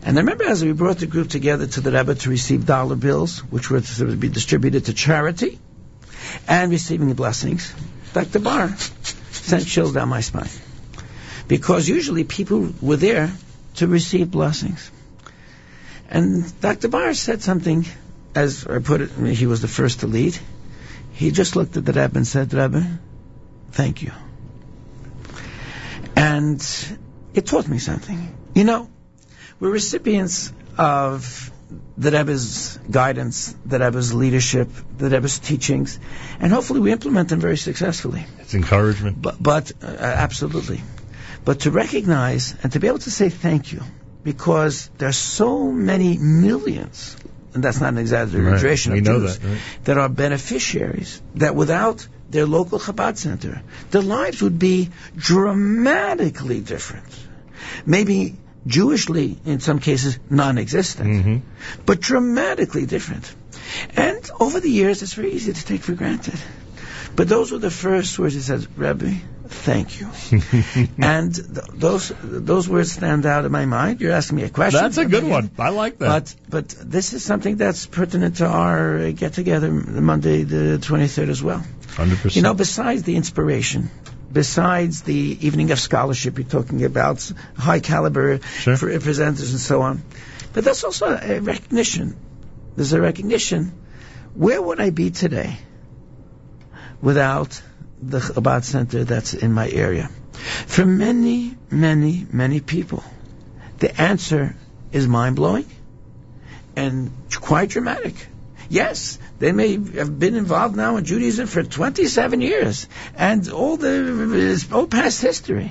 And 0.02 0.16
I 0.16 0.20
remember 0.20 0.44
as 0.44 0.64
we 0.64 0.72
brought 0.72 0.98
the 0.98 1.06
group 1.06 1.28
together 1.28 1.66
to 1.66 1.80
the 1.80 1.90
Rebbe 1.90 2.14
to 2.14 2.30
receive 2.30 2.64
dollar 2.64 2.94
bills, 2.94 3.40
which 3.40 3.70
were 3.70 3.80
to 3.80 4.16
be 4.16 4.28
distributed 4.28 4.84
to 4.84 4.94
charity, 4.94 5.58
and 6.46 6.70
receiving 6.70 7.08
the 7.08 7.14
blessings, 7.14 7.74
Dr. 8.12 8.38
Barr 8.38 8.76
sent 9.32 9.66
chills 9.66 9.92
down 9.94 10.08
my 10.08 10.20
spine. 10.20 10.48
Because 11.48 11.88
usually 11.88 12.24
people 12.24 12.72
were 12.80 12.96
there 12.96 13.32
to 13.76 13.86
receive 13.86 14.30
blessings. 14.30 14.90
And 16.08 16.60
Dr. 16.60 16.88
Barr 16.88 17.14
said 17.14 17.42
something, 17.42 17.84
as 18.34 18.66
I 18.66 18.78
put 18.78 19.00
it, 19.00 19.10
he 19.10 19.46
was 19.46 19.62
the 19.62 19.68
first 19.68 20.00
to 20.00 20.06
lead. 20.06 20.38
He 21.12 21.30
just 21.30 21.56
looked 21.56 21.76
at 21.76 21.84
the 21.84 21.92
Rebbe 21.92 22.16
and 22.16 22.26
said, 22.26 22.52
Rebbe, 22.52 22.98
thank 23.72 24.02
you. 24.02 24.12
And 26.14 26.64
it 27.34 27.46
taught 27.46 27.68
me 27.68 27.78
something. 27.78 28.36
You 28.54 28.64
know, 28.64 28.88
we're 29.58 29.70
recipients 29.70 30.52
of 30.78 31.50
the 31.96 32.10
Rebbe's 32.10 32.78
guidance, 32.90 33.54
the 33.64 33.78
Rebbe's 33.78 34.14
leadership, 34.14 34.68
the 34.98 35.10
Rebbe's 35.10 35.38
teachings, 35.38 35.98
and 36.38 36.52
hopefully 36.52 36.80
we 36.80 36.92
implement 36.92 37.30
them 37.30 37.40
very 37.40 37.56
successfully. 37.56 38.26
It's 38.38 38.54
encouragement. 38.54 39.20
But, 39.20 39.42
but 39.42 39.72
uh, 39.82 39.86
absolutely. 39.86 40.82
But 41.44 41.60
to 41.60 41.70
recognize 41.70 42.54
and 42.62 42.72
to 42.72 42.80
be 42.80 42.86
able 42.88 42.98
to 43.00 43.10
say 43.10 43.28
thank 43.28 43.72
you, 43.72 43.82
because 44.26 44.90
there's 44.98 45.16
so 45.16 45.50
many 45.70 46.18
millions, 46.18 47.16
and 47.54 47.62
that's 47.62 47.80
not 47.80 47.90
an 47.92 47.98
exaggeration 47.98 48.92
Right. 48.92 48.98
Of 48.98 49.22
Jews, 49.22 49.38
that, 49.38 49.48
right. 49.48 49.60
that 49.84 49.98
are 49.98 50.08
beneficiaries, 50.08 51.22
that 51.36 51.54
without 51.54 52.06
their 52.28 52.44
local 52.54 52.80
Chabad 52.86 53.16
center, 53.18 53.62
their 53.92 54.02
lives 54.02 54.42
would 54.42 54.58
be 54.58 54.90
dramatically 55.16 56.60
different. 56.60 57.06
Maybe 57.86 58.34
Jewishly, 58.66 59.36
in 59.46 59.60
some 59.60 59.78
cases, 59.78 60.18
non-existent, 60.28 61.08
Mm-hmm. 61.08 61.36
but 61.86 62.00
dramatically 62.00 62.84
different. 62.84 63.32
And 63.96 64.28
over 64.40 64.58
the 64.58 64.72
years, 64.80 65.02
it's 65.04 65.14
very 65.14 65.30
easy 65.34 65.52
to 65.52 65.64
take 65.64 65.82
for 65.82 65.92
granted. 66.02 66.34
But 67.14 67.28
those 67.28 67.52
were 67.52 67.58
the 67.66 67.70
first 67.70 68.18
words 68.18 68.34
he 68.34 68.40
said, 68.40 68.66
Rebbe, 68.76 69.14
thank 69.50 70.00
you. 70.00 70.08
and 70.98 71.34
th- 71.34 71.66
those 71.74 72.12
those 72.22 72.68
words 72.68 72.92
stand 72.92 73.26
out 73.26 73.44
in 73.44 73.52
my 73.52 73.66
mind. 73.66 74.00
You're 74.00 74.12
asking 74.12 74.36
me 74.36 74.44
a 74.44 74.48
question. 74.50 74.80
That's 74.80 74.98
a 74.98 75.04
good 75.06 75.24
one. 75.24 75.50
I 75.58 75.70
like 75.70 75.98
that. 75.98 76.08
But 76.08 76.34
but 76.48 76.90
this 76.90 77.12
is 77.12 77.24
something 77.24 77.56
that's 77.56 77.86
pertinent 77.86 78.36
to 78.36 78.46
our 78.46 79.12
get 79.12 79.32
together 79.34 79.70
Monday 79.70 80.44
the 80.44 80.78
23rd 80.78 81.28
as 81.28 81.42
well. 81.42 81.64
Hundred 81.96 82.16
percent. 82.18 82.36
You 82.36 82.42
know, 82.42 82.54
besides 82.54 83.02
the 83.04 83.16
inspiration, 83.16 83.90
besides 84.32 85.02
the 85.02 85.38
evening 85.40 85.70
of 85.70 85.80
scholarship 85.80 86.38
you're 86.38 86.46
talking 86.46 86.84
about, 86.84 87.32
high 87.56 87.80
caliber 87.80 88.40
Sure. 88.40 88.76
for 88.76 88.88
presenters 88.98 89.50
and 89.50 89.60
so 89.60 89.82
on, 89.82 90.02
but 90.52 90.64
that's 90.64 90.84
also 90.84 91.06
a 91.20 91.40
recognition. 91.40 92.16
There's 92.76 92.92
a 92.92 93.00
recognition. 93.00 93.72
Where 94.34 94.60
would 94.60 94.80
I 94.80 94.90
be 94.90 95.10
today 95.10 95.56
without 97.00 97.60
the 98.00 98.18
Chabad 98.18 98.64
Center 98.64 99.04
that's 99.04 99.34
in 99.34 99.52
my 99.52 99.68
area? 99.68 100.10
For 100.66 100.84
many, 100.84 101.56
many, 101.70 102.26
many 102.30 102.60
people, 102.60 103.02
the 103.78 104.00
answer 104.00 104.56
is 104.92 105.06
mind 105.06 105.36
blowing 105.36 105.66
and 106.74 107.10
quite 107.40 107.70
dramatic. 107.70 108.14
Yes, 108.68 109.18
they 109.38 109.52
may 109.52 109.72
have 109.72 110.18
been 110.18 110.34
involved 110.34 110.76
now 110.76 110.96
in 110.96 111.04
Judaism 111.04 111.46
for 111.46 111.62
27 111.62 112.40
years 112.40 112.88
and 113.16 113.48
all 113.48 113.76
the 113.76 114.66
all 114.72 114.86
past 114.86 115.22
history. 115.22 115.70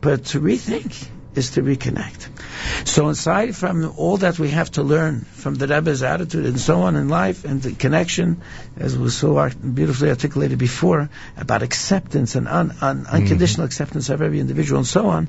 But 0.00 0.24
to 0.26 0.40
rethink 0.40 1.08
is 1.34 1.52
to 1.52 1.62
reconnect. 1.62 2.28
So 2.86 3.08
aside 3.08 3.56
from 3.56 3.94
all 3.96 4.18
that 4.18 4.38
we 4.38 4.50
have 4.50 4.70
to 4.72 4.82
learn 4.82 5.20
from 5.20 5.54
the 5.54 5.66
Rebbe's 5.66 6.02
attitude 6.02 6.46
and 6.46 6.60
so 6.60 6.82
on 6.82 6.96
in 6.96 7.08
life 7.08 7.44
and 7.44 7.62
the 7.62 7.72
connection, 7.72 8.42
as 8.76 8.96
was 8.96 9.16
so 9.16 9.48
beautifully 9.50 10.10
articulated 10.10 10.58
before, 10.58 11.08
about 11.36 11.62
acceptance 11.62 12.34
and 12.34 12.48
un- 12.48 12.74
un- 12.80 13.06
unconditional 13.06 13.66
acceptance 13.66 14.10
of 14.10 14.22
every 14.22 14.40
individual 14.40 14.78
and 14.78 14.86
so 14.86 15.06
on, 15.06 15.28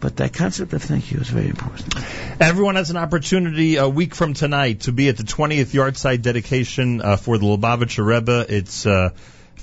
but 0.00 0.16
that 0.16 0.32
concept 0.32 0.72
of 0.72 0.82
thank 0.82 1.12
you 1.12 1.20
is 1.20 1.28
very 1.28 1.48
important. 1.48 1.94
Everyone 2.40 2.74
has 2.74 2.90
an 2.90 2.96
opportunity 2.96 3.76
a 3.76 3.88
week 3.88 4.14
from 4.14 4.34
tonight 4.34 4.80
to 4.80 4.92
be 4.92 5.08
at 5.08 5.16
the 5.16 5.22
20th 5.22 5.72
Yahrzeit 5.72 6.22
dedication 6.22 7.00
uh, 7.00 7.16
for 7.16 7.38
the 7.38 7.46
Lubavitcher 7.46 8.04
Rebbe. 8.04 8.44
It's 8.48 8.86
uh, 8.86 9.10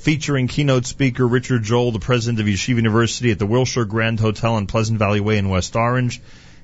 featuring 0.02 0.48
keynote 0.48 0.86
speaker 0.88 1.28
Richard 1.28 1.64
Joel, 1.64 1.92
the 1.92 2.00
president 2.00 2.40
of 2.40 2.48
Yeshiva 2.48 2.78
University 2.78 3.30
at 3.32 3.38
the 3.38 3.46
Wilshire 3.46 3.86
Grand 3.86 4.20
Hotel 4.20 4.56
on 4.56 4.66
Pleasant 4.66 4.98
Valley 4.98 5.20
Way 5.20 5.38
in 5.38 5.48
West 5.48 5.76
Orange. 5.76 6.20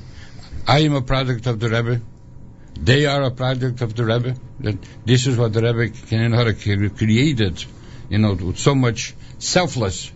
I 0.65 0.79
am 0.81 0.95
a 0.95 1.03
product 1.03 1.49
of 1.49 1.59
the 1.59 1.71
Rebbe. 1.71 2.03
They 2.81 3.07
are 3.07 3.23
a 3.23 3.31
product 3.31 3.81
of 3.83 3.95
the 3.95 4.05
Rebbe. 4.05 4.35
That 4.61 4.77
this 5.05 5.27
is 5.27 5.37
what 5.37 5.53
the 5.53 5.63
Rebbe 5.63 5.89
Kenenhara 5.91 6.55
created, 6.97 7.65
you 8.09 8.19
know, 8.19 8.35
with 8.35 8.59
so 8.59 8.75
much 8.75 9.15
selfless 9.39 10.11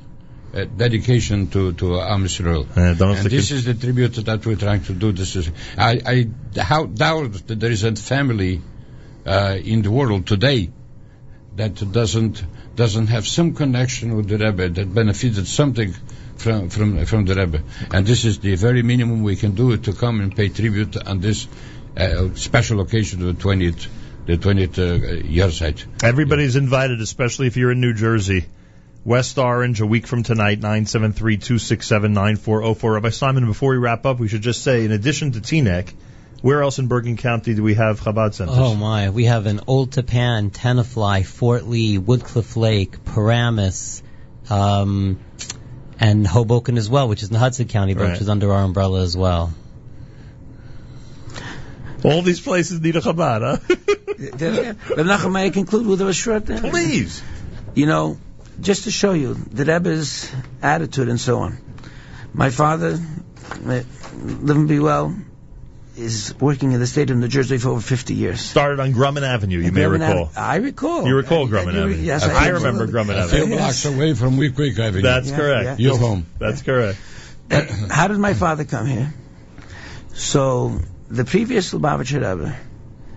uh, 0.55 0.65
dedication 0.65 1.49
to 1.49 1.73
to 1.75 2.01
Am 2.01 2.25
Yisrael. 2.25 2.67
Uh, 2.77 2.95
And 3.21 3.31
this 3.31 3.51
is 3.51 3.65
the 3.65 3.75
tribute 3.75 4.15
that 4.25 4.47
we're 4.47 4.57
trying 4.57 4.83
to 4.85 4.93
do. 4.93 5.13
This 5.13 5.37
is 5.37 5.51
I, 5.77 6.01
I 6.07 6.61
how, 6.61 6.87
doubt 6.87 7.47
that 7.47 7.61
there 7.61 7.71
is 7.71 7.85
a 7.85 7.95
family 7.95 8.61
uh, 9.27 9.57
in 9.63 9.83
the 9.83 9.91
world 9.91 10.27
today 10.27 10.71
that 11.57 11.93
doesn't 11.93 12.43
doesn't 12.77 13.09
have 13.09 13.27
some 13.27 13.55
connection 13.55 14.17
with 14.17 14.29
the 14.29 14.39
Rebbe 14.39 14.69
that 14.69 14.95
benefited 14.95 15.47
something 15.47 15.93
from 16.37 16.71
from 16.71 17.05
from 17.05 17.25
the 17.25 17.35
Rebbe. 17.35 17.63
And 17.91 18.07
this 18.07 18.25
is 18.25 18.39
the 18.39 18.55
very 18.55 18.83
minimum 18.83 19.23
we 19.23 19.37
can 19.37 19.55
do 19.55 19.77
to 19.77 19.93
come 19.93 20.21
and 20.21 20.35
pay 20.35 20.49
tribute 20.49 20.97
on 20.97 21.21
this 21.21 21.47
uh, 21.99 22.35
special 22.35 22.81
occasion 22.81 23.27
of 23.27 23.39
the 23.39 23.43
20th 23.43 23.87
the 24.27 24.37
20th 24.37 24.79
uh, 24.79 25.23
yahrzeit. 25.27 25.87
Everybody's 26.05 26.55
invited, 26.57 27.01
especially 27.01 27.47
if 27.47 27.57
you're 27.57 27.73
in 27.73 27.81
New 27.81 27.95
Jersey. 27.95 28.45
West 29.05 29.39
Orange, 29.39 29.81
a 29.81 29.87
week 29.87 30.07
from 30.07 30.23
tonight, 30.23 30.61
973-267-9404. 30.61 32.95
Rabbi 32.95 33.09
Simon, 33.09 33.47
before 33.47 33.71
we 33.71 33.79
wrap 33.79 34.05
up, 34.05 34.19
we 34.19 34.29
should 34.29 34.43
just 34.43 34.63
say, 34.63 34.85
in 34.85 34.93
addition 34.93 35.33
to 35.33 35.41
Teaneck, 35.41 35.95
where 36.43 36.63
else 36.63 36.79
in 36.79 36.89
Bergen 36.89 37.17
County 37.17 37.55
do 37.55 37.63
we 37.63 37.73
have 37.75 38.01
Chabad 38.01 38.35
centers? 38.35 38.57
Oh 38.59 38.75
my, 38.75 39.09
we 39.09 39.25
have 39.25 39.47
an 39.47 39.61
Old 39.67 39.93
Tappan, 39.93 40.51
Tenafly, 40.51 41.25
Fort 41.25 41.67
Lee, 41.67 41.97
Woodcliff 41.97 42.55
Lake, 42.57 43.03
Paramus, 43.05 44.03
um, 44.51 45.19
and 45.99 46.27
Hoboken 46.27 46.77
as 46.77 46.91
well, 46.91 47.09
which 47.09 47.23
is 47.23 47.31
in 47.31 47.37
Hudson 47.37 47.69
County, 47.69 47.95
but 47.95 48.03
Right. 48.03 48.13
which 48.13 48.21
is 48.21 48.29
under 48.29 48.53
our 48.53 48.63
umbrella 48.63 49.01
as 49.03 49.17
well. 49.17 49.55
All 52.05 52.23
these 52.23 52.41
places 52.41 52.81
need 52.81 52.97
a 52.97 53.01
Chabad, 53.01 53.41
huh? 53.41 53.77
But 54.97 55.07
Nachum, 55.07 55.33
may 55.33 55.47
I 55.47 55.51
conclude 55.51 55.87
with 55.87 56.01
a 56.01 56.13
short 56.13 56.47
thing? 56.47 56.61
Please. 56.71 57.23
You 57.75 57.87
know, 57.87 58.19
just 58.61 58.85
to 58.85 58.91
show 58.91 59.13
you 59.13 59.35
the 59.35 59.65
Rebbe's 59.65 60.31
attitude 60.63 61.09
and 61.09 61.21
so 61.21 61.39
on. 61.39 61.59
My 62.35 62.51
father, 62.51 62.99
may- 63.63 63.85
live 64.23 64.57
and 64.57 64.69
be 64.69 64.81
well, 64.81 65.17
is 65.97 66.35
working 66.41 66.73
in 66.73 66.81
the 66.81 66.87
state 66.87 67.11
of 67.11 67.17
New 67.17 67.29
Jersey 67.29 67.59
for 67.59 67.71
over 67.71 67.81
50 67.81 68.15
years. 68.15 68.41
Started 68.41 68.81
on 68.81 68.93
Grumman 68.93 69.23
Avenue, 69.23 69.59
you 69.59 69.73
may 69.73 69.83
Grumman 69.83 69.93
recall. 70.09 70.25
Ave- 70.37 70.37
I 70.41 70.57
recall. 70.57 71.07
You 71.07 71.15
recall 71.17 71.43
And- 71.43 71.53
Grumman 71.53 71.69
and 71.69 71.77
you- 71.77 71.83
Avenue. 71.85 72.03
Yes, 72.03 72.25
I, 72.25 72.45
I, 72.47 72.49
remember 72.49 72.87
Grumman 72.87 73.15
A 73.15 73.19
Avenue. 73.25 73.47
few 73.47 73.57
blocks 73.57 73.85
away 73.85 74.15
from 74.15 74.37
Week 74.37 74.57
Week 74.59 74.79
Avenue. 74.79 75.03
That's 75.03 75.31
Yeah, 75.31 75.37
correct. 75.37 75.65
yeah. 75.81 75.89
Your 75.89 75.99
home. 75.99 76.27
That's 76.39 76.63
correct. 76.63 76.99
How 77.91 78.09
did 78.09 78.19
my 78.19 78.35
father 78.35 78.65
come 78.65 78.87
here? 78.87 79.13
So 80.15 80.81
the 81.09 81.25
previous 81.25 81.73
Lubavitcher 81.73 82.21
Rebbe 82.21 82.55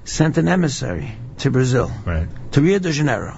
sent 0.05 0.37
an 0.37 0.47
emissary 0.47 1.11
to 1.39 1.51
Brazil, 1.51 1.91
Right. 2.05 2.27
to 2.53 2.61
Rio 2.61 2.79
de 2.79 2.91
Janeiro, 2.91 3.37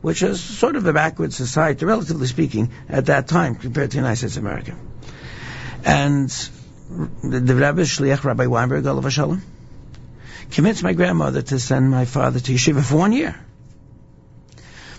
which 0.00 0.22
is 0.22 0.40
sort 0.40 0.76
of 0.76 0.86
a 0.86 0.92
backward 0.92 1.32
society, 1.32 1.84
relatively 1.84 2.26
speaking, 2.26 2.70
at 2.88 3.06
that 3.06 3.28
time 3.28 3.56
compared 3.56 3.90
to 3.90 3.96
the 3.96 4.00
United 4.00 4.16
States 4.16 4.36
of 4.36 4.44
America. 4.44 4.76
And 5.84 6.28
the, 7.22 7.40
the 7.40 7.54
Rebbe 7.54 7.82
Shliach 7.82 8.24
Rabbi 8.24 8.46
Weinberg, 8.46 8.86
Olav 8.86 9.12
Shalom, 9.12 9.42
convinced 10.50 10.82
my 10.82 10.92
grandmother 10.92 11.42
to 11.42 11.58
send 11.58 11.90
my 11.90 12.04
father 12.04 12.40
to 12.40 12.52
yeshiva 12.52 12.82
for 12.82 12.96
one 12.96 13.12
year. 13.12 13.38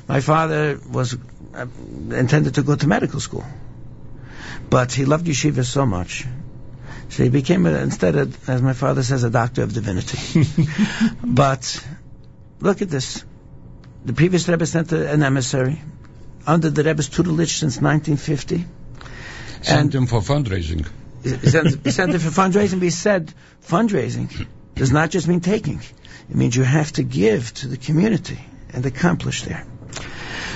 My 0.07 0.19
father 0.19 0.79
was 0.89 1.17
uh, 1.53 1.65
intended 2.09 2.55
to 2.55 2.63
go 2.63 2.75
to 2.75 2.87
medical 2.87 3.19
school, 3.19 3.45
but 4.69 4.91
he 4.91 5.05
loved 5.05 5.27
yeshiva 5.27 5.65
so 5.65 5.85
much, 5.85 6.25
so 7.11 7.23
he 7.23 7.29
became, 7.29 7.65
a, 7.65 7.73
instead 7.75 8.15
of, 8.15 8.49
as 8.49 8.61
my 8.61 8.71
father 8.71 9.03
says, 9.03 9.25
a 9.25 9.29
doctor 9.29 9.63
of 9.63 9.73
divinity. 9.73 10.45
but 11.23 11.85
look 12.61 12.81
at 12.81 12.89
this. 12.89 13.25
The 14.05 14.13
previous 14.13 14.47
Rebbe 14.47 14.65
sent 14.65 14.93
a- 14.93 15.11
an 15.11 15.21
emissary 15.21 15.81
under 16.47 16.69
the 16.69 16.83
Rebbe's 16.83 17.09
tutelage 17.09 17.57
since 17.57 17.81
1950. 17.81 18.65
Sent 19.61 19.93
him 19.93 20.07
for 20.07 20.21
fundraising. 20.21 20.87
He 21.21 21.35
sent, 21.49 21.85
sent 21.91 22.13
it 22.15 22.19
for 22.19 22.29
fundraising. 22.29 22.81
He 22.81 22.89
said 22.89 23.33
fundraising 23.61 24.47
does 24.75 24.93
not 24.93 25.09
just 25.09 25.27
mean 25.27 25.41
taking. 25.41 25.81
It 26.29 26.35
means 26.35 26.55
you 26.55 26.63
have 26.63 26.93
to 26.93 27.03
give 27.03 27.53
to 27.55 27.67
the 27.67 27.77
community 27.77 28.39
and 28.73 28.85
accomplish 28.85 29.43
there. 29.43 29.65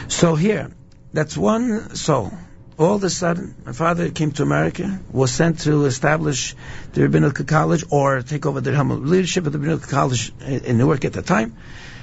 So 0.07 0.35
here, 0.35 0.71
that's 1.11 1.35
one 1.35 1.95
soul. 1.95 2.31
All 2.77 2.95
of 2.95 3.03
a 3.05 3.09
sudden, 3.09 3.55
my 3.65 3.71
father 3.71 4.09
came 4.09 4.31
to 4.33 4.43
America, 4.43 4.99
was 5.09 5.31
sent 5.31 5.61
to 5.61 5.85
establish 5.85 6.55
the 6.91 7.03
Rabbinical 7.03 7.45
College 7.45 7.85
or 7.89 8.21
take 8.21 8.45
over 8.45 8.59
the 8.59 8.71
leadership 8.83 9.45
of 9.45 9.53
the 9.53 9.59
Rabbinical 9.59 9.89
College 9.89 10.33
in 10.41 10.65
in 10.65 10.77
Newark 10.77 11.05
at 11.05 11.13
the 11.13 11.21
time. 11.21 11.55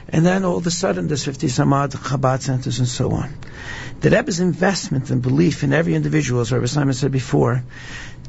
And 0.08 0.24
then 0.24 0.44
all 0.44 0.56
of 0.56 0.66
a 0.66 0.70
sudden, 0.70 1.08
there's 1.08 1.24
50 1.24 1.48
some 1.48 1.72
odd 1.74 1.92
Chabad 1.92 2.40
centers 2.40 2.78
and 2.78 2.88
so 2.88 3.10
on. 3.12 3.34
The 4.00 4.10
Rebbe's 4.10 4.40
investment 4.40 5.10
and 5.10 5.20
belief 5.20 5.62
in 5.62 5.74
every 5.74 5.94
individual, 5.94 6.40
as 6.40 6.50
Rabbi 6.50 6.66
Simon 6.66 6.94
said 6.94 7.12
before, 7.12 7.62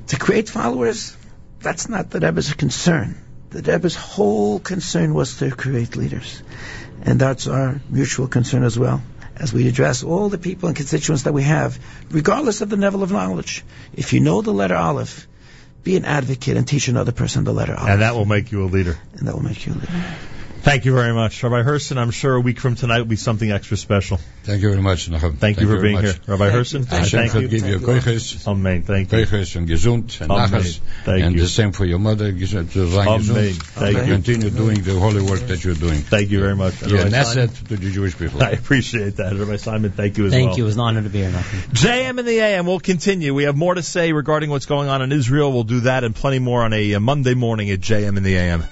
to 0.07 0.17
create 0.17 0.49
followers, 0.49 1.15
that's 1.61 1.87
not 1.87 2.09
the 2.09 2.19
Rebbe's 2.19 2.53
concern. 2.53 3.17
The 3.51 3.61
Rebbe's 3.61 3.95
whole 3.95 4.59
concern 4.59 5.13
was 5.13 5.37
to 5.37 5.49
create 5.51 5.95
leaders. 5.95 6.43
And 7.03 7.19
that's 7.19 7.47
our 7.47 7.81
mutual 7.89 8.27
concern 8.27 8.63
as 8.63 8.77
well, 8.77 9.01
as 9.35 9.53
we 9.53 9.67
address 9.67 10.03
all 10.03 10.29
the 10.29 10.37
people 10.37 10.67
and 10.67 10.75
constituents 10.75 11.23
that 11.23 11.33
we 11.33 11.43
have, 11.43 11.79
regardless 12.11 12.61
of 12.61 12.69
the 12.69 12.77
level 12.77 13.03
of 13.03 13.11
knowledge. 13.11 13.63
If 13.93 14.13
you 14.13 14.19
know 14.19 14.41
the 14.41 14.53
letter 14.53 14.75
Aleph, 14.75 15.27
be 15.83 15.95
an 15.95 16.05
advocate 16.05 16.55
and 16.55 16.67
teach 16.67 16.87
another 16.87 17.11
person 17.11 17.43
the 17.43 17.53
letter 17.53 17.75
Aleph. 17.75 17.89
And 17.89 18.01
that 18.01 18.15
will 18.15 18.25
make 18.25 18.51
you 18.51 18.63
a 18.63 18.67
leader. 18.67 18.97
And 19.17 19.27
that 19.27 19.33
will 19.33 19.43
make 19.43 19.65
you 19.65 19.73
a 19.73 19.75
leader. 19.75 20.15
Thank 20.63 20.85
you 20.85 20.93
very 20.93 21.13
much. 21.13 21.43
Rabbi 21.43 21.61
Herson, 21.61 21.97
I'm 21.97 22.11
sure 22.11 22.35
a 22.35 22.39
week 22.39 22.57
from 22.57 22.75
tonight 22.75 22.99
will 22.99 23.05
be 23.05 23.17
something 23.17 23.51
extra 23.51 23.75
special. 23.75 24.17
Thank 24.43 24.61
you 24.61 24.69
very 24.69 24.81
much, 24.81 25.09
Nachum. 25.09 25.37
Thank, 25.37 25.59
you 25.59 25.67
for 25.67 25.81
being 25.81 25.95
much. 25.95 26.05
here. 26.05 26.13
Rabbi 26.25 26.51
Thank 26.51 26.55
Herson, 26.55 26.79
you. 26.79 26.85
Thank 26.85 27.03
Hashem 27.03 27.19
thank 27.19 27.33
you. 27.33 27.47
give 27.49 27.67
you 27.67 27.79
Thank 27.79 28.05
you. 28.05 28.11
koiches, 28.13 28.47
Amen. 28.47 28.83
Thank 28.83 29.11
you. 29.11 29.17
koiches 29.17 29.57
and 29.57 29.67
gesund 29.67 30.21
and 30.21 30.31
Amen. 30.31 30.49
nachas. 30.49 30.79
Thank 31.03 31.23
and 31.25 31.35
you. 31.35 31.41
the 31.41 31.49
same 31.49 31.73
for 31.73 31.83
your 31.83 31.99
mother, 31.99 32.31
gesund, 32.31 32.71
to 32.71 32.89
sein 32.89 33.07
Amen. 33.09 33.53
Thank 33.53 33.97
you. 33.97 34.13
Continue 34.13 34.49
doing 34.51 34.81
the 34.83 34.97
holy 34.97 35.21
work 35.21 35.41
that 35.41 35.65
you're 35.65 35.75
doing. 35.75 35.99
Thank 35.99 36.31
you 36.31 36.39
very 36.39 36.55
much. 36.55 36.81
You're 36.81 36.99
Rabbi 36.99 37.17
an 37.17 37.25
Simon, 37.25 37.49
asset 37.49 37.55
to 37.67 37.75
the 37.75 37.91
Jewish 37.91 38.17
people. 38.17 38.41
I 38.51 38.51
appreciate 38.51 39.17
that. 39.17 39.33
Rabbi 39.33 39.57
Simon, 39.57 39.91
thank 39.91 40.17
you 40.17 40.27
as 40.27 40.31
Thank 40.31 40.45
well. 40.45 40.51
Thank 40.51 40.57
you. 40.59 40.63
It 40.63 40.67
was 40.67 40.75
an 40.75 40.81
honor 40.81 41.01
to 41.01 41.09
be 41.09 41.19
here. 41.19 41.29
Nothing. 41.29 41.59
JM 41.71 42.19
in 42.19 42.25
the 42.25 42.39
AM 42.39 42.65
will 42.67 42.79
continue. 42.79 43.33
We 43.33 43.43
have 43.43 43.57
more 43.57 43.75
to 43.75 43.83
say 43.83 44.13
regarding 44.13 44.49
what's 44.49 44.65
going 44.65 44.87
on 44.87 45.01
in 45.01 45.11
Israel. 45.11 45.51
We'll 45.51 45.65
do 45.65 45.81
that 45.81 46.05
and 46.05 46.15
plenty 46.15 46.39
more 46.39 46.63
on 46.63 46.71
a 46.71 46.93
uh, 46.93 47.01
Monday 47.01 47.33
morning 47.33 47.69
at 47.69 47.81
JM 47.81 48.15
in 48.15 48.23
the 48.23 48.37
AM. 48.37 48.63